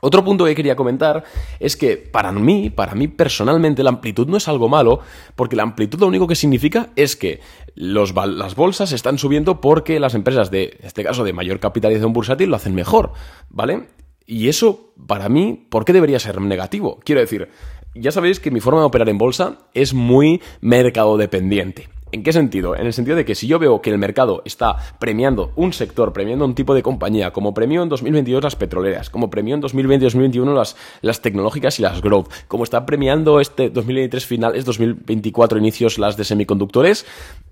Otro 0.02 0.22
punto 0.22 0.44
que 0.44 0.54
quería 0.54 0.76
comentar 0.76 1.24
es 1.60 1.76
que 1.76 1.96
para 1.96 2.30
mí, 2.30 2.68
para 2.68 2.94
mí 2.94 3.08
personalmente, 3.08 3.82
la 3.82 3.88
amplitud 3.88 4.28
no 4.28 4.36
es 4.36 4.48
algo 4.48 4.68
malo, 4.68 5.00
porque 5.34 5.56
la 5.56 5.62
amplitud 5.62 5.98
lo 6.00 6.08
único 6.08 6.26
que 6.26 6.34
significa 6.34 6.90
es 6.96 7.16
que 7.16 7.40
las 7.74 8.54
bolsas 8.54 8.92
están 8.92 9.16
subiendo 9.16 9.62
porque 9.62 9.98
las 10.00 10.14
empresas 10.14 10.50
de, 10.50 10.76
en 10.78 10.86
este 10.86 11.04
caso, 11.04 11.24
de 11.24 11.32
mayor 11.32 11.58
capitalización 11.58 12.12
bursátil 12.12 12.50
lo 12.50 12.56
hacen 12.56 12.74
mejor, 12.74 13.12
¿vale? 13.48 13.88
Y 14.26 14.48
eso, 14.48 14.94
para 15.06 15.28
mí, 15.28 15.66
¿por 15.70 15.84
qué 15.84 15.92
debería 15.92 16.18
ser 16.18 16.40
negativo? 16.40 16.98
Quiero 17.04 17.20
decir, 17.20 17.48
ya 17.94 18.12
sabéis 18.12 18.40
que 18.40 18.50
mi 18.50 18.60
forma 18.60 18.80
de 18.80 18.86
operar 18.86 19.08
en 19.08 19.18
bolsa 19.18 19.58
es 19.72 19.94
muy 19.94 20.42
mercado 20.60 21.16
dependiente. 21.16 21.88
¿En 22.14 22.22
qué 22.22 22.32
sentido? 22.32 22.76
En 22.76 22.86
el 22.86 22.92
sentido 22.92 23.16
de 23.16 23.24
que 23.24 23.34
si 23.34 23.48
yo 23.48 23.58
veo 23.58 23.82
que 23.82 23.90
el 23.90 23.98
mercado 23.98 24.42
está 24.44 24.76
premiando 25.00 25.50
un 25.56 25.72
sector, 25.72 26.12
premiando 26.12 26.44
un 26.44 26.54
tipo 26.54 26.72
de 26.72 26.80
compañía, 26.80 27.32
como 27.32 27.52
premió 27.54 27.82
en 27.82 27.88
2022 27.88 28.44
las 28.44 28.54
petroleras, 28.54 29.10
como 29.10 29.30
premió 29.30 29.56
en 29.56 29.60
2020 29.60 30.04
y 30.04 30.06
2021 30.06 30.54
las, 30.54 30.76
las 31.02 31.22
tecnológicas 31.22 31.80
y 31.80 31.82
las 31.82 32.00
growth, 32.00 32.28
como 32.46 32.62
está 32.62 32.86
premiando 32.86 33.40
este 33.40 33.68
2023 33.68 34.26
finales, 34.26 34.64
2024 34.64 35.58
inicios 35.58 35.98
las 35.98 36.16
de 36.16 36.22
semiconductores, 36.22 37.04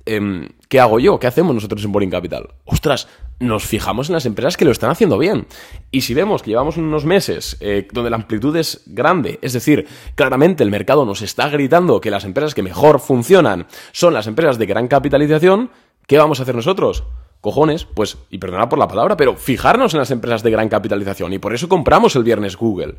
Em, 0.05 0.49
¿qué 0.69 0.81
hago 0.81 0.99
yo? 0.99 1.19
¿Qué 1.19 1.27
hacemos 1.27 1.55
nosotros 1.55 1.85
en 1.85 1.93
Boring 1.93 2.11
Capital? 2.11 2.49
Ostras, 2.65 3.09
nos 3.43 3.65
fijamos 3.65 4.09
en 4.09 4.15
las 4.15 4.27
empresas 4.27 4.57
que 4.57 4.65
lo 4.65 4.71
están 4.71 4.91
haciendo 4.91 5.19
bien. 5.19 5.47
Y 5.91 6.03
si 6.03 6.15
vemos 6.15 6.43
que 6.43 6.51
llevamos 6.51 6.77
unos 6.77 7.05
meses 7.05 7.57
eh, 7.61 7.89
donde 7.93 8.11
la 8.11 8.17
amplitud 8.17 8.57
es 8.57 8.83
grande, 8.87 9.39
es 9.43 9.53
decir, 9.53 9.87
claramente 10.15 10.63
el 10.63 10.71
mercado 10.71 11.05
nos 11.05 11.23
está 11.23 11.49
gritando 11.49 12.01
que 12.01 12.11
las 12.11 12.25
empresas 12.25 12.55
que 12.55 12.63
mejor 12.63 13.01
funcionan 13.01 13.67
son 13.93 14.15
las 14.15 14.27
empresas 14.27 14.59
de 14.59 14.67
gran 14.67 14.89
capitalización, 14.89 15.71
¿qué 16.07 16.19
vamos 16.19 16.39
a 16.39 16.45
hacer 16.45 16.55
nosotros? 16.55 17.05
Cojones, 17.43 17.85
pues, 17.85 18.17
y 18.31 18.39
perdonad 18.39 18.71
por 18.71 18.79
la 18.79 18.89
palabra, 18.89 19.17
pero 19.19 19.37
fijarnos 19.37 19.93
en 19.93 20.01
las 20.01 20.11
empresas 20.11 20.43
de 20.43 20.51
gran 20.51 20.71
capitalización 20.71 21.35
y 21.35 21.39
por 21.39 21.53
eso 21.53 21.69
compramos 21.69 22.17
el 22.17 22.25
viernes 22.25 22.57
Google. 22.57 22.95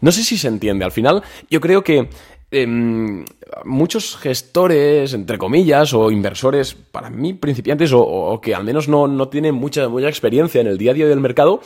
No 0.00 0.10
sé 0.10 0.24
si 0.24 0.36
se 0.36 0.48
entiende, 0.48 0.84
al 0.84 0.92
final 0.92 1.22
yo 1.48 1.60
creo 1.60 1.84
que 1.84 2.08
Em, 2.54 3.24
muchos 3.64 4.18
gestores, 4.18 5.14
entre 5.14 5.38
comillas, 5.38 5.94
o 5.94 6.10
inversores, 6.10 6.74
para 6.74 7.08
mí 7.08 7.32
principiantes, 7.32 7.92
o, 7.94 8.38
que 8.42 8.54
al 8.54 8.62
menos 8.62 8.88
no, 8.88 9.08
no 9.08 9.30
tienen 9.30 9.54
mucha, 9.54 9.88
mucha 9.88 10.10
experiencia 10.10 10.60
en 10.60 10.66
el 10.66 10.76
día 10.76 10.90
a 10.90 10.94
día 10.94 11.08
del 11.08 11.18
mercado, 11.18 11.62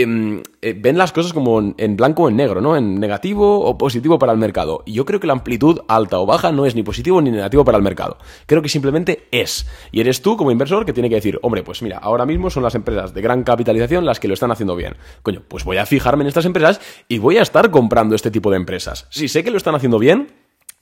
Em, 0.00 0.44
eh, 0.62 0.76
ven 0.78 0.96
las 0.96 1.10
cosas 1.10 1.32
como 1.32 1.74
en, 1.76 1.96
blanco 1.96 2.22
o 2.22 2.28
en 2.28 2.36
negro, 2.36 2.60
¿no? 2.60 2.76
En 2.76 3.00
negativo 3.00 3.64
o 3.64 3.76
positivo 3.76 4.16
para 4.16 4.30
el 4.30 4.38
mercado. 4.38 4.84
Y 4.86 4.92
yo 4.92 5.04
creo 5.04 5.18
que 5.18 5.26
la 5.26 5.32
amplitud 5.32 5.80
alta 5.88 6.20
o 6.20 6.26
baja 6.26 6.52
no 6.52 6.66
es 6.66 6.76
ni 6.76 6.84
positivo 6.84 7.20
ni 7.20 7.32
negativo 7.32 7.64
para 7.64 7.78
el 7.78 7.82
mercado. 7.82 8.16
Creo 8.46 8.62
que 8.62 8.68
simplemente 8.68 9.26
es. 9.32 9.66
Y 9.90 10.00
eres 10.00 10.22
tú 10.22 10.36
como 10.36 10.52
inversor 10.52 10.86
que 10.86 10.92
tiene 10.92 11.08
que 11.08 11.16
decir, 11.16 11.40
hombre, 11.42 11.64
pues 11.64 11.82
mira, 11.82 11.98
ahora 11.98 12.26
mismo 12.26 12.48
son 12.48 12.62
las 12.62 12.76
empresas 12.76 13.12
de 13.12 13.20
gran 13.22 13.42
capitalización 13.42 14.06
las 14.06 14.20
que 14.20 14.28
lo 14.28 14.34
están 14.34 14.52
haciendo 14.52 14.76
bien. 14.76 14.94
Coño, 15.24 15.42
pues 15.48 15.64
voy 15.64 15.78
a 15.78 15.86
fijarme 15.86 16.22
en 16.22 16.28
estas 16.28 16.44
empresas 16.44 16.80
y 17.08 17.18
voy 17.18 17.38
a 17.38 17.42
estar 17.42 17.72
comprando 17.72 18.14
este 18.14 18.30
tipo 18.30 18.52
de 18.52 18.56
empresas. 18.56 19.08
Si 19.10 19.26
sé 19.26 19.42
que 19.42 19.50
lo 19.50 19.56
están 19.56 19.74
haciendo 19.74 19.98
bien, 19.98 20.28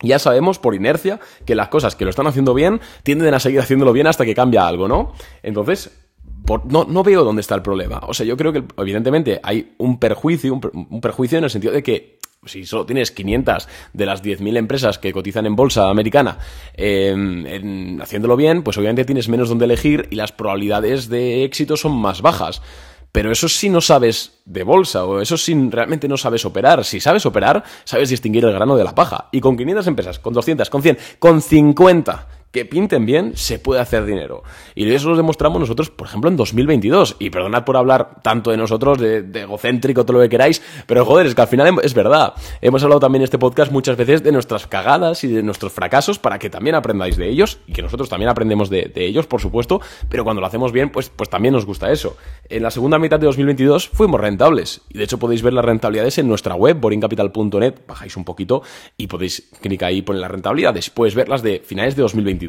ya 0.02 0.18
sabemos 0.18 0.58
por 0.58 0.74
inercia 0.74 1.20
que 1.46 1.54
las 1.54 1.68
cosas 1.68 1.96
que 1.96 2.04
lo 2.04 2.10
están 2.10 2.26
haciendo 2.26 2.52
bien 2.52 2.82
tienden 3.02 3.32
a 3.32 3.40
seguir 3.40 3.60
haciéndolo 3.60 3.94
bien 3.94 4.08
hasta 4.08 4.26
que 4.26 4.34
cambia 4.34 4.66
algo, 4.66 4.88
¿no? 4.88 5.14
Entonces, 5.42 6.05
no, 6.68 6.84
no, 6.84 7.02
veo 7.02 7.24
dónde 7.24 7.40
está 7.40 7.54
el 7.54 7.62
problema. 7.62 8.00
O 8.06 8.14
sea, 8.14 8.26
yo 8.26 8.36
creo 8.36 8.52
que 8.52 8.64
evidentemente 8.78 9.40
hay 9.42 9.74
un 9.78 9.98
perjuicio, 9.98 10.54
un, 10.54 11.00
perjuicio 11.00 11.38
en 11.38 11.44
el 11.44 11.50
sentido 11.50 11.72
de 11.72 11.82
que 11.82 12.18
si 12.44 12.64
solo 12.64 12.86
tienes 12.86 13.10
500 13.10 13.68
de 13.92 14.06
las 14.06 14.22
10.000 14.22 14.56
empresas 14.56 14.98
que 14.98 15.12
cotizan 15.12 15.46
en 15.46 15.56
bolsa 15.56 15.90
americana 15.90 16.38
em, 16.74 18.00
haciéndolo 18.00 18.36
bien, 18.36 18.62
pues 18.62 18.78
obviamente 18.78 19.04
tienes 19.04 19.28
menos 19.28 19.48
donde 19.48 19.64
elegir 19.64 20.06
y 20.10 20.16
las 20.16 20.32
probabilidades 20.32 21.08
de 21.08 21.44
éxito 21.44 21.76
son 21.76 21.96
más 21.96 22.22
bajas. 22.22 22.62
Pero 23.10 23.32
eso 23.32 23.48
sí 23.48 23.70
no 23.70 23.80
sabes 23.80 24.42
de 24.44 24.62
bolsa, 24.62 25.06
o 25.06 25.22
eso 25.22 25.38
sí 25.38 25.54
realmente 25.70 26.06
no 26.06 26.18
sabes 26.18 26.44
operar. 26.44 26.84
Si 26.84 27.00
sabes 27.00 27.24
operar, 27.24 27.64
sabes 27.84 28.10
distinguir 28.10 28.44
el 28.44 28.52
grano 28.52 28.76
de 28.76 28.84
la 28.84 28.94
paja. 28.94 29.28
Y 29.32 29.40
con 29.40 29.56
500 29.56 29.86
empresas, 29.86 30.18
con 30.18 30.34
200, 30.34 30.68
con 30.68 30.82
100, 30.82 30.98
con 31.18 31.40
50 31.40 32.35
que 32.56 32.64
pinten 32.64 33.04
bien, 33.04 33.36
se 33.36 33.58
puede 33.58 33.82
hacer 33.82 34.06
dinero. 34.06 34.42
Y 34.74 34.90
eso 34.90 35.10
lo 35.10 35.16
demostramos 35.16 35.60
nosotros, 35.60 35.90
por 35.90 36.06
ejemplo, 36.06 36.30
en 36.30 36.38
2022. 36.38 37.16
Y 37.18 37.28
perdonad 37.28 37.66
por 37.66 37.76
hablar 37.76 38.22
tanto 38.22 38.50
de 38.50 38.56
nosotros, 38.56 38.96
de, 38.96 39.18
egocéntrico, 39.42 40.06
todo 40.06 40.16
lo 40.16 40.22
que 40.22 40.30
queráis, 40.30 40.62
pero 40.86 41.04
joder, 41.04 41.26
es 41.26 41.34
que 41.34 41.42
al 41.42 41.48
final 41.48 41.76
es 41.82 41.92
verdad. 41.92 42.32
Hemos 42.62 42.82
hablado 42.82 42.98
también 42.98 43.20
en 43.20 43.24
este 43.24 43.38
podcast 43.38 43.70
muchas 43.70 43.98
veces 43.98 44.22
de 44.22 44.32
nuestras 44.32 44.66
cagadas 44.66 45.22
y 45.22 45.28
de 45.28 45.42
nuestros 45.42 45.70
fracasos 45.70 46.18
para 46.18 46.38
que 46.38 46.48
también 46.48 46.76
aprendáis 46.76 47.18
de 47.18 47.28
ellos 47.28 47.58
y 47.66 47.74
que 47.74 47.82
nosotros 47.82 48.08
también 48.08 48.30
aprendemos 48.30 48.70
de, 48.70 48.90
ellos, 48.96 49.26
por 49.26 49.42
supuesto, 49.42 49.82
pero 50.08 50.24
cuando 50.24 50.40
lo 50.40 50.46
hacemos 50.46 50.72
bien, 50.72 50.88
pues, 50.88 51.10
pues 51.10 51.28
también 51.28 51.52
nos 51.52 51.66
gusta 51.66 51.92
eso. 51.92 52.16
En 52.48 52.62
la 52.62 52.70
segunda 52.70 52.98
mitad 52.98 53.20
de 53.20 53.26
2022 53.26 53.90
fuimos 53.90 54.18
rentables 54.18 54.80
y 54.88 54.96
de 54.96 55.04
hecho 55.04 55.18
podéis 55.18 55.42
ver 55.42 55.52
las 55.52 55.64
rentabilidades 55.64 56.16
en 56.16 56.26
nuestra 56.26 56.54
web, 56.54 56.80
boringcapital.net, 56.80 57.74
bajáis 57.86 58.16
un 58.16 58.24
poquito 58.24 58.62
y 58.96 59.08
podéis 59.08 59.50
clicar 59.60 59.90
ahí 59.90 59.98
y 59.98 60.02
poner 60.02 60.22
la 60.22 60.28
rentabilidad, 60.28 60.72
después 60.72 61.14
verlas 61.14 61.42
de 61.42 61.60
finales 61.62 61.96
de 61.96 62.02
2022 62.02 62.45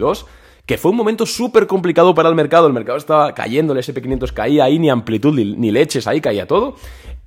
que 0.67 0.77
fue 0.77 0.91
un 0.91 0.97
momento 0.97 1.25
súper 1.25 1.65
complicado 1.65 2.13
para 2.13 2.29
el 2.29 2.35
mercado. 2.35 2.67
El 2.67 2.73
mercado 2.73 2.97
estaba 2.97 3.33
cayendo, 3.33 3.73
el 3.73 3.79
SP500 3.79 4.33
caía 4.33 4.65
ahí, 4.65 4.77
ni 4.77 4.89
amplitud, 4.89 5.33
ni, 5.33 5.71
leches, 5.71 6.07
ahí 6.07 6.19
caía 6.19 6.45
todo. 6.45 6.75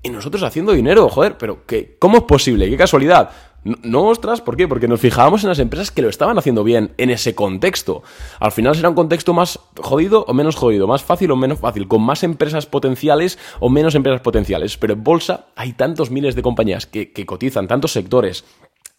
Y 0.03 0.11
nosotros 0.11 0.43
haciendo 0.43 0.73
dinero, 0.73 1.09
joder, 1.09 1.37
pero 1.39 1.65
¿qué, 1.67 1.97
¿cómo 1.99 2.19
es 2.19 2.25
posible? 2.25 2.69
¿Qué 2.69 2.77
casualidad? 2.77 3.31
No, 3.65 4.07
ostras, 4.07 4.41
¿por 4.41 4.57
qué? 4.57 4.67
Porque 4.69 4.89
nos 4.89 5.01
fijábamos 5.01 5.43
en 5.43 5.51
las 5.51 5.59
empresas 5.59 5.91
que 5.91 6.01
lo 6.01 6.09
estaban 6.09 6.39
haciendo 6.39 6.65
bien 6.65 6.93
en 6.97 7.11
ese 7.11 7.35
contexto. 7.35 8.03
Al 8.39 8.53
final 8.53 8.75
será 8.75 8.89
un 8.89 8.95
contexto 8.95 9.35
más 9.35 9.59
jodido 9.77 10.25
o 10.27 10.33
menos 10.33 10.57
jodido, 10.57 10.87
más 10.87 11.03
fácil 11.03 11.31
o 11.31 11.37
menos 11.37 11.59
fácil, 11.61 11.87
con 11.87 12.01
más 12.03 12.23
empresas 12.23 12.65
potenciales 12.65 13.39
o 13.59 13.69
menos 13.69 13.95
empresas 13.95 14.23
potenciales. 14.23 14.79
Pero 14.79 14.95
en 14.95 15.05
bolsa 15.05 15.47
hay 15.57 15.75
tantos 15.75 16.11
miles 16.11 16.35
de 16.35 16.43
compañías 16.43 16.87
que, 16.87 17.13
que 17.13 17.27
cotizan, 17.27 17.69
tantos 17.69 17.93
sectores, 17.93 18.45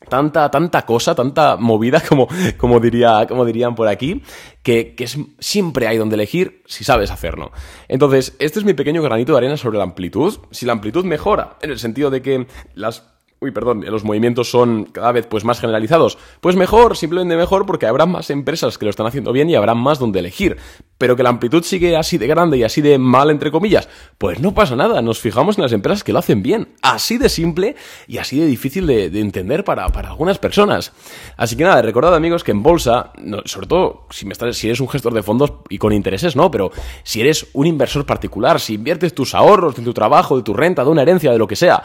tanta, 0.10 0.50
tanta 0.50 0.86
cosa, 0.86 1.16
tanta 1.16 1.58
movida, 1.58 2.02
como, 2.08 2.28
como, 2.58 2.80
diría, 2.80 3.26
como 3.28 3.46
dirían 3.46 3.76
por 3.76 3.88
aquí, 3.88 4.22
que, 4.64 4.96
que 4.96 5.08
siempre 5.40 5.88
hay 5.88 5.98
donde 5.98 6.16
elegir 6.16 6.64
si 6.66 6.84
sabes 6.84 7.12
hacerlo. 7.12 7.52
Entonces, 7.88 8.36
este 8.40 8.60
es 8.60 8.66
mi 8.66 8.74
pequeño 8.74 9.02
granito 9.02 9.34
de 9.34 9.40
arena 9.40 9.58
sobre 9.58 9.78
la 9.78 9.84
amplitud. 9.84 10.40
Si 10.52 10.66
la 10.66 10.74
amplitud 10.74 11.06
mejora, 11.06 11.58
en 11.62 11.72
el 11.72 11.80
sentido 11.80 12.10
de 12.10 12.22
que 12.22 12.48
las 12.74 13.11
uy, 13.44 13.50
perdón, 13.50 13.84
los 13.88 14.04
movimientos 14.04 14.52
son 14.52 14.86
cada 14.86 15.12
vez 15.12 15.26
pues 15.26 15.44
más 15.44 15.60
generalizados, 15.60 16.20
pues 16.42 16.56
mejor, 16.56 16.96
simplemente 16.96 17.36
mejor 17.36 17.66
porque 17.66 17.88
habrá 17.88 18.06
más 18.06 18.30
empresas 18.30 18.78
que 18.78 18.86
lo 18.86 18.92
están 18.92 19.08
haciendo 19.08 19.32
bien 19.32 19.50
y 19.50 19.56
habrá 19.56 19.74
más 19.74 19.98
donde 19.98 20.20
elegir. 20.20 20.58
Pero 21.00 21.16
que 21.16 21.24
la 21.24 21.30
amplitud 21.30 21.64
sigue 21.64 21.98
así 21.98 22.20
de 22.20 22.28
grande 22.28 22.60
y 22.60 22.64
así 22.64 22.82
de 22.82 23.00
mal, 23.00 23.32
entre 23.32 23.50
comillas, 23.50 23.90
pues 24.20 24.40
no 24.40 24.54
pasa 24.54 24.76
nada, 24.76 25.02
nos 25.02 25.20
fijamos 25.20 25.58
en 25.58 25.64
las 25.64 25.72
empresas 25.72 26.04
que 26.04 26.14
lo 26.14 26.20
hacen 26.20 26.44
bien. 26.44 26.76
Así 26.84 27.18
de 27.18 27.30
simple 27.30 27.76
y 28.08 28.20
así 28.20 28.40
de 28.40 28.46
difícil 28.46 28.86
de, 28.86 29.06
entender 29.20 29.64
para, 29.64 29.86
algunas 29.86 30.38
personas. 30.38 30.94
Así 31.36 31.56
que 31.56 31.64
nada, 31.64 31.82
recordad 31.82 32.14
amigos 32.14 32.44
que 32.44 32.52
en 32.52 32.62
bolsa, 32.62 33.12
sobre 33.46 33.66
todo 33.66 34.06
si, 34.12 34.28
me 34.28 34.34
estás, 34.34 34.56
si 34.56 34.68
eres 34.68 34.80
un 34.80 34.88
gestor 34.88 35.16
de 35.16 35.24
fondos 35.24 35.54
y 35.68 35.80
con 35.80 35.94
intereses, 35.94 36.36
no, 36.36 36.52
pero 36.52 36.72
si 37.02 37.22
eres 37.22 37.48
un 37.54 37.66
inversor 37.66 38.06
particular, 38.06 38.60
si 38.60 38.76
inviertes 38.76 39.16
tus 39.16 39.34
ahorros 39.34 39.76
de 39.76 39.82
tu 39.82 39.96
trabajo, 39.96 40.38
de 40.38 40.44
tu 40.44 40.54
renta, 40.54 40.84
de 40.84 40.92
una 40.92 41.02
herencia, 41.02 41.32
de 41.32 41.40
lo 41.40 41.48
que 41.48 41.56
sea, 41.56 41.84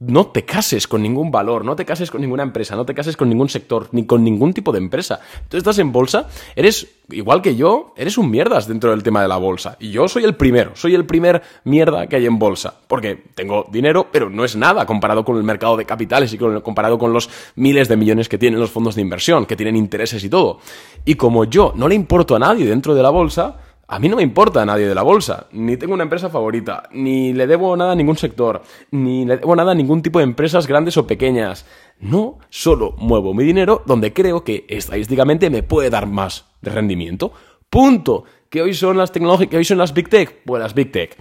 no 0.00 0.28
te 0.28 0.44
cases 0.44 0.88
con 0.88 1.02
ningún 1.02 1.30
valor, 1.30 1.64
no 1.64 1.76
te 1.76 1.84
cases 1.84 2.10
con 2.10 2.20
ninguna 2.20 2.42
empresa, 2.42 2.74
no 2.74 2.86
te 2.86 2.94
cases 2.94 3.16
con 3.16 3.28
ningún 3.28 3.48
sector, 3.48 3.88
ni 3.92 4.06
con 4.06 4.24
ningún 4.24 4.54
tipo 4.54 4.72
de 4.72 4.78
empresa. 4.78 5.20
Tú 5.48 5.56
estás 5.56 5.78
en 5.78 5.92
bolsa, 5.92 6.28
eres 6.56 6.86
igual 7.10 7.42
que 7.42 7.54
yo, 7.54 7.92
eres 7.96 8.16
un 8.16 8.30
mierdas 8.30 8.66
dentro 8.66 8.90
del 8.90 9.02
tema 9.02 9.20
de 9.20 9.28
la 9.28 9.36
bolsa. 9.36 9.76
Y 9.78 9.90
yo 9.90 10.08
soy 10.08 10.24
el 10.24 10.36
primero, 10.36 10.72
soy 10.74 10.94
el 10.94 11.04
primer 11.04 11.42
mierda 11.64 12.06
que 12.06 12.16
hay 12.16 12.26
en 12.26 12.38
bolsa. 12.38 12.74
Porque 12.86 13.24
tengo 13.34 13.66
dinero, 13.70 14.08
pero 14.10 14.30
no 14.30 14.44
es 14.44 14.56
nada 14.56 14.86
comparado 14.86 15.24
con 15.24 15.36
el 15.36 15.42
mercado 15.42 15.76
de 15.76 15.84
capitales 15.84 16.32
y 16.32 16.38
comparado 16.38 16.98
con 16.98 17.12
los 17.12 17.28
miles 17.56 17.88
de 17.88 17.96
millones 17.96 18.28
que 18.28 18.38
tienen 18.38 18.60
los 18.60 18.70
fondos 18.70 18.94
de 18.94 19.02
inversión, 19.02 19.44
que 19.44 19.56
tienen 19.56 19.76
intereses 19.76 20.24
y 20.24 20.30
todo. 20.30 20.60
Y 21.04 21.16
como 21.16 21.44
yo 21.44 21.72
no 21.76 21.88
le 21.88 21.94
importo 21.94 22.36
a 22.36 22.38
nadie 22.38 22.66
dentro 22.66 22.94
de 22.94 23.02
la 23.02 23.10
bolsa, 23.10 23.58
A 23.86 23.98
mí 23.98 24.08
no 24.08 24.16
me 24.16 24.22
importa 24.22 24.62
a 24.62 24.66
nadie 24.66 24.88
de 24.88 24.94
la 24.94 25.02
bolsa, 25.02 25.46
ni 25.52 25.76
tengo 25.76 25.94
una 25.94 26.04
empresa 26.04 26.30
favorita, 26.30 26.84
ni 26.92 27.32
le 27.32 27.46
debo 27.46 27.76
nada 27.76 27.92
a 27.92 27.94
ningún 27.94 28.16
sector, 28.16 28.62
ni 28.90 29.26
le 29.26 29.36
debo 29.36 29.54
nada 29.54 29.72
a 29.72 29.74
ningún 29.74 30.00
tipo 30.00 30.18
de 30.18 30.24
empresas 30.24 30.66
grandes 30.66 30.96
o 30.96 31.06
pequeñas. 31.06 31.66
No, 32.00 32.38
solo 32.48 32.94
muevo 32.98 33.34
mi 33.34 33.44
dinero 33.44 33.82
donde 33.86 34.12
creo 34.12 34.42
que 34.42 34.64
estadísticamente 34.68 35.50
me 35.50 35.62
puede 35.62 35.90
dar 35.90 36.06
más 36.06 36.46
de 36.62 36.70
rendimiento. 36.70 37.32
Punto. 37.68 38.24
¿Que 38.48 38.62
hoy 38.62 38.72
son 38.72 38.96
las 38.96 39.10
tecnológicas, 39.10 39.50
que 39.50 39.56
hoy 39.56 39.64
son 39.64 39.78
las 39.78 39.92
Big 39.92 40.08
Tech? 40.08 40.42
Pues 40.44 40.62
las 40.62 40.74
Big 40.74 40.92
Tech 40.92 41.16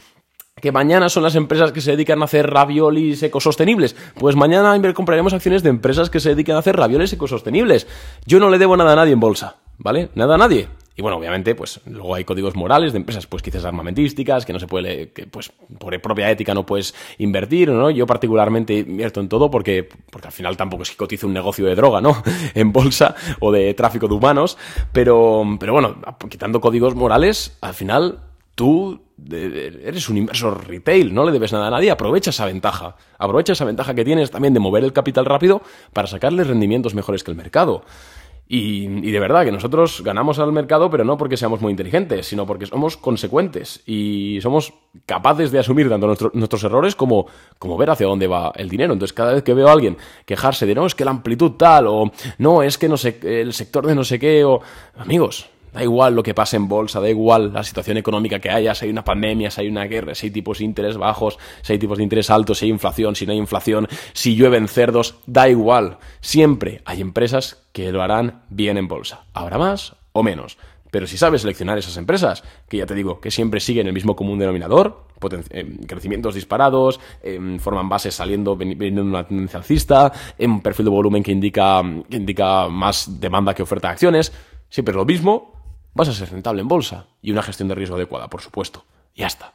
que 0.62 0.72
mañana 0.72 1.10
son 1.10 1.24
las 1.24 1.36
empresas 1.36 1.74
que 1.74 1.82
se 1.82 1.92
dedican 1.92 2.22
a 2.22 2.26
hacer 2.26 2.50
raviolis 2.50 3.22
ecosostenibles. 3.22 3.98
Pues 4.18 4.38
mañana 4.38 4.80
compraremos 4.94 5.34
acciones 5.34 5.62
de 5.62 5.70
empresas 5.70 6.10
que 6.10 6.22
se 6.22 6.30
dedican 6.30 6.56
a 6.56 6.60
hacer 6.60 6.78
raviolis 6.78 7.12
ecosostenibles. 7.12 7.86
Yo 8.26 8.40
no 8.40 8.50
le 8.50 8.60
debo 8.60 8.78
nada 8.78 8.94
a 8.94 8.96
nadie 8.96 9.12
en 9.12 9.20
bolsa, 9.20 9.58
¿vale? 9.78 10.10
Nada 10.16 10.36
a 10.36 10.38
nadie. 10.38 10.70
Y 10.96 11.02
bueno, 11.02 11.18
obviamente, 11.18 11.56
pues 11.56 11.82
luego 11.86 12.14
hay 12.14 12.24
códigos 12.24 12.56
morales 12.56 12.94
de 12.94 12.98
empresas, 12.98 13.26
pues 13.26 13.42
quizás 13.42 13.66
armamentísticas, 13.66 14.46
que 14.46 14.54
no 14.54 14.60
se 14.60 14.68
puede, 14.68 15.12
que 15.12 15.26
pues 15.26 15.52
por 15.80 16.00
propia 16.02 16.30
ética 16.30 16.54
no 16.54 16.66
puedes 16.66 16.94
invertir, 17.18 17.70
¿no? 17.70 17.90
Yo 17.90 18.06
particularmente 18.06 18.76
invierto 18.80 19.20
en 19.20 19.28
todo 19.28 19.50
porque, 19.50 19.90
porque 20.12 20.28
al 20.28 20.34
final 20.34 20.56
tampoco 20.56 20.84
es 20.84 20.92
que 20.92 20.98
cotice 20.98 21.26
un 21.26 21.34
negocio 21.34 21.66
de 21.66 21.74
droga, 21.74 22.00
¿no? 22.00 22.22
en 22.54 22.72
bolsa 22.72 23.16
o 23.40 23.52
de 23.52 23.74
tráfico 23.74 24.08
de 24.08 24.14
humanos, 24.14 24.58
pero, 24.92 25.44
pero 25.60 25.74
bueno, 25.74 25.96
quitando 26.30 26.62
códigos 26.62 26.94
morales, 26.94 27.58
al 27.62 27.74
final 27.74 28.20
tú 28.54 29.02
eres 29.32 30.10
un 30.10 30.18
inversor 30.18 30.68
retail, 30.68 31.14
no 31.14 31.26
le 31.26 31.32
debes 31.32 31.54
nada 31.54 31.68
a 31.68 31.72
nadie, 31.72 31.92
aprovecha 31.92 32.30
esa 32.30 32.46
ventaja. 32.46 32.96
Aprovecha 33.18 33.54
esa 33.54 33.66
ventaja 33.66 33.94
que 33.94 34.04
tienes 34.04 34.32
también 34.32 34.54
de 34.54 34.60
mover 34.60 34.84
el 34.84 34.94
capital 34.94 35.26
rápido 35.26 35.62
para 35.94 36.08
sacarle 36.08 36.44
rendimientos 36.44 36.94
mejores 36.94 37.24
que 37.24 37.32
el 37.32 37.38
mercado. 37.38 37.84
Y, 38.48 39.12
de 39.12 39.20
verdad 39.20 39.46
que 39.46 39.52
nosotros 39.52 40.02
ganamos 40.04 40.38
al 40.38 40.52
mercado, 40.52 40.90
pero 40.90 41.04
no 41.04 41.18
porque 41.18 41.38
seamos 41.38 41.62
muy 41.62 41.72
inteligentes, 41.72 42.28
sino 42.28 42.46
porque 42.46 42.66
somos 42.66 42.98
consecuentes 42.98 43.82
y 43.86 44.40
somos 44.42 44.74
capaces 45.06 45.52
de 45.52 45.60
asumir 45.60 45.90
tanto 45.90 46.32
nuestros 46.34 46.64
errores 46.64 46.96
como, 46.96 47.26
como 47.58 47.78
ver 47.78 47.90
hacia 47.90 48.06
dónde 48.06 48.28
va 48.28 48.52
el 48.56 48.70
dinero. 48.70 48.94
Entonces, 48.94 49.14
cada 49.14 49.34
vez 49.34 49.44
que 49.44 49.54
veo 49.54 49.70
a 49.70 49.72
alguien 49.72 49.98
quejarse 50.26 50.66
de 50.66 50.76
no, 50.76 50.86
es 50.86 50.94
que 50.94 51.06
la 51.06 51.12
amplitud 51.12 51.52
tal, 51.52 51.88
o 51.88 52.12
no, 52.38 52.62
es 52.62 52.78
que 52.78 52.90
no 52.90 52.98
sé, 52.98 53.20
el 53.24 53.54
sector 53.54 53.88
de 53.88 53.96
no 53.96 54.04
sé 54.04 54.20
qué, 54.20 54.44
o 54.44 54.62
amigos, 54.98 55.50
Da 55.74 55.82
igual 55.82 56.16
lo 56.16 56.22
que 56.22 56.34
pase 56.34 56.56
en 56.56 56.68
bolsa, 56.68 57.00
da 57.00 57.10
igual 57.10 57.52
la 57.52 57.64
situación 57.64 57.98
económica 57.98 58.40
que 58.40 58.50
haya, 58.50 58.76
si 58.76 58.86
hay 58.86 58.92
una 58.92 59.04
pandemia, 59.04 59.50
si 59.50 59.62
hay 59.62 59.68
una 59.68 59.86
guerra, 59.86 60.14
si 60.14 60.28
hay 60.28 60.32
tipos 60.32 60.60
de 60.60 60.66
interés 60.66 60.98
bajos, 60.98 61.40
si 61.64 61.74
hay 61.74 61.80
tipos 61.80 61.98
de 61.98 62.04
interés 62.04 62.30
altos, 62.30 62.60
si 62.60 62.66
hay 62.66 62.72
inflación, 62.72 63.16
si 63.16 63.26
no 63.26 63.32
hay 63.32 63.40
inflación, 63.40 63.88
si 64.14 64.36
llueven 64.36 64.68
cerdos, 64.68 65.16
da 65.26 65.50
igual. 65.50 65.98
Siempre 66.22 66.82
hay 66.86 67.02
empresas 67.02 67.64
que 67.72 67.92
lo 67.92 68.04
harán 68.04 68.44
bien 68.50 68.78
en 68.78 68.88
bolsa. 68.88 69.26
Habrá 69.34 69.58
más 69.58 69.96
o 70.12 70.22
menos. 70.22 70.58
Pero 70.92 71.08
si 71.08 71.18
sabes 71.18 71.42
seleccionar 71.42 71.80
esas 71.80 71.98
empresas, 71.98 72.44
que 72.70 72.78
ya 72.78 72.86
te 72.86 72.94
digo, 72.94 73.20
que 73.20 73.32
siempre 73.32 73.60
siguen 73.60 73.88
el 73.88 73.94
mismo 73.94 74.16
común 74.16 74.38
denominador, 74.38 75.08
eh, 75.50 75.78
crecimientos 75.88 76.36
disparados, 76.36 77.00
eh, 77.24 77.58
forman 77.60 77.90
bases 77.90 78.14
saliendo, 78.14 78.56
viniendo 78.56 79.02
una 79.02 79.26
tendencia 79.26 79.58
alcista, 79.58 80.12
en 80.38 80.52
un 80.52 80.62
perfil 80.62 80.86
de 80.86 80.92
volumen 80.92 81.24
que 81.24 81.32
indica, 81.32 81.82
que 82.08 82.18
indica 82.18 82.70
más 82.70 83.20
demanda 83.20 83.56
que 83.56 83.64
oferta 83.64 83.88
de 83.88 83.94
acciones, 83.94 84.34
siempre 84.70 84.92
es 84.92 84.98
lo 84.98 85.06
mismo, 85.06 85.63
vas 85.94 86.10
a 86.10 86.14
ser 86.14 86.32
rentable 86.32 86.62
en 86.62 86.68
bolsa 86.68 87.08
y 87.22 87.32
una 87.32 87.44
gestión 87.44 87.70
de 87.70 87.76
riesgo 87.76 87.96
adecuada, 87.96 88.30
por 88.30 88.42
supuesto. 88.42 88.86
Ya 89.16 89.28
está. 89.28 89.54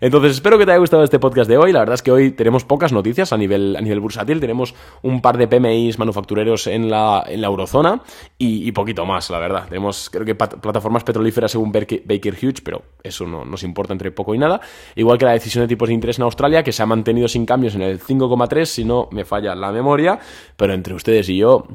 Entonces, 0.00 0.32
espero 0.32 0.56
que 0.56 0.64
te 0.64 0.70
haya 0.70 0.78
gustado 0.78 1.02
este 1.02 1.18
podcast 1.18 1.50
de 1.50 1.58
hoy. 1.58 1.72
La 1.72 1.80
verdad 1.80 1.94
es 1.94 2.02
que 2.02 2.12
hoy 2.12 2.30
tenemos 2.30 2.64
pocas 2.64 2.92
noticias 2.92 3.32
a 3.32 3.36
nivel, 3.36 3.74
a 3.74 3.80
nivel 3.80 3.98
bursátil. 3.98 4.38
Tenemos 4.38 4.72
un 5.02 5.20
par 5.20 5.36
de 5.36 5.48
PMIs 5.48 5.98
manufactureros 5.98 6.68
en 6.68 6.88
la, 6.88 7.24
en 7.26 7.40
la 7.40 7.48
eurozona 7.48 8.02
y, 8.38 8.70
poquito 8.70 9.04
más, 9.04 9.28
la 9.30 9.40
verdad. 9.40 9.66
Tenemos, 9.68 10.10
creo 10.10 10.24
que, 10.24 10.36
plataformas 10.36 11.02
petrolíferas 11.02 11.50
según 11.50 11.72
Baker 11.72 12.34
Hughes, 12.40 12.60
pero 12.60 12.82
eso 13.02 13.26
no 13.26 13.44
nos 13.44 13.64
importa 13.64 13.92
entre 13.92 14.12
poco 14.12 14.32
y 14.34 14.38
nada. 14.38 14.60
Igual 14.94 15.18
que 15.18 15.24
la 15.24 15.32
decisión 15.32 15.64
de 15.64 15.68
tipos 15.68 15.88
de 15.88 15.94
interés 15.94 16.18
en 16.18 16.22
Australia, 16.22 16.62
que 16.62 16.70
se 16.70 16.82
ha 16.84 16.86
mantenido 16.86 17.26
sin 17.26 17.46
cambios 17.46 17.74
en 17.74 17.82
el 17.82 18.00
5,3, 18.00 18.64
si 18.64 18.84
no 18.84 19.08
me 19.10 19.24
falla 19.24 19.56
la 19.56 19.72
memoria. 19.72 20.20
Pero 20.56 20.72
entre 20.72 20.94
ustedes 20.94 21.28
y 21.28 21.36
yo, 21.36 21.66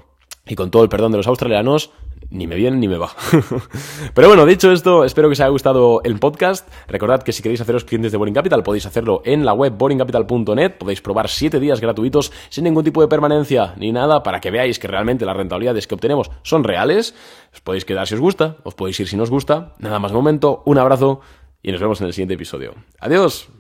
y 0.48 0.56
con 0.56 0.72
todo 0.72 0.84
el 0.84 0.90
perdón 0.90 1.12
de 1.12 1.18
los 1.18 1.28
australianos, 1.28 1.92
ni 2.30 2.48
me 2.48 2.56
viene 2.56 2.78
ni 2.78 2.88
me 2.88 2.98
va. 2.98 3.10
Pero 4.14 4.28
bueno, 4.28 4.46
dicho 4.46 4.72
esto, 4.72 5.04
espero 5.04 5.28
que 5.28 5.34
os 5.34 5.40
haya 5.40 5.50
gustado 5.50 6.02
el 6.04 6.20
podcast. 6.20 6.68
Recordad 6.88 7.24
que 7.24 7.32
si 7.32 7.44
queréis 7.44 7.62
haceros 7.62 7.86
clientes 7.86 8.12
de 8.12 8.18
Boring 8.18 8.34
Capital, 8.34 8.64
podéis 8.64 8.86
hacerlo 8.86 9.22
en 9.26 9.46
la 9.46 9.54
web 9.54 9.74
boringcapital.net. 9.78 10.78
Podéis 10.78 11.02
probar 11.02 11.30
7 11.30 11.60
días 11.60 11.82
gratuitos 11.82 12.32
sin 12.50 12.64
ningún 12.64 12.84
tipo 12.84 13.02
de 13.02 13.08
permanencia 13.08 13.74
ni 13.78 13.92
nada 13.92 14.24
para 14.24 14.40
que 14.40 14.52
veáis 14.52 14.80
que 14.80 14.88
realmente 14.88 15.26
las 15.26 15.38
rentabilidades 15.38 15.88
que 15.88 15.96
obtenemos 15.96 16.32
son 16.44 16.64
reales. 16.64 17.16
Os 17.54 17.62
podéis 17.62 17.86
quedar 17.86 18.08
si 18.08 18.16
os 18.16 18.22
gusta, 18.22 18.58
os 18.64 18.76
podéis 18.76 19.00
ir 19.00 19.08
si 19.08 19.18
no 19.18 19.24
os 19.24 19.30
gusta. 19.30 19.74
Nada 19.80 20.00
más 20.00 20.12
momento, 20.12 20.64
un 20.66 20.78
abrazo 20.78 21.22
y 21.62 21.72
nos 21.72 21.82
vemos 21.82 22.02
en 22.02 22.08
el 22.08 22.14
siguiente 22.14 22.36
episodio. 22.36 22.76
Adiós. 23.00 23.56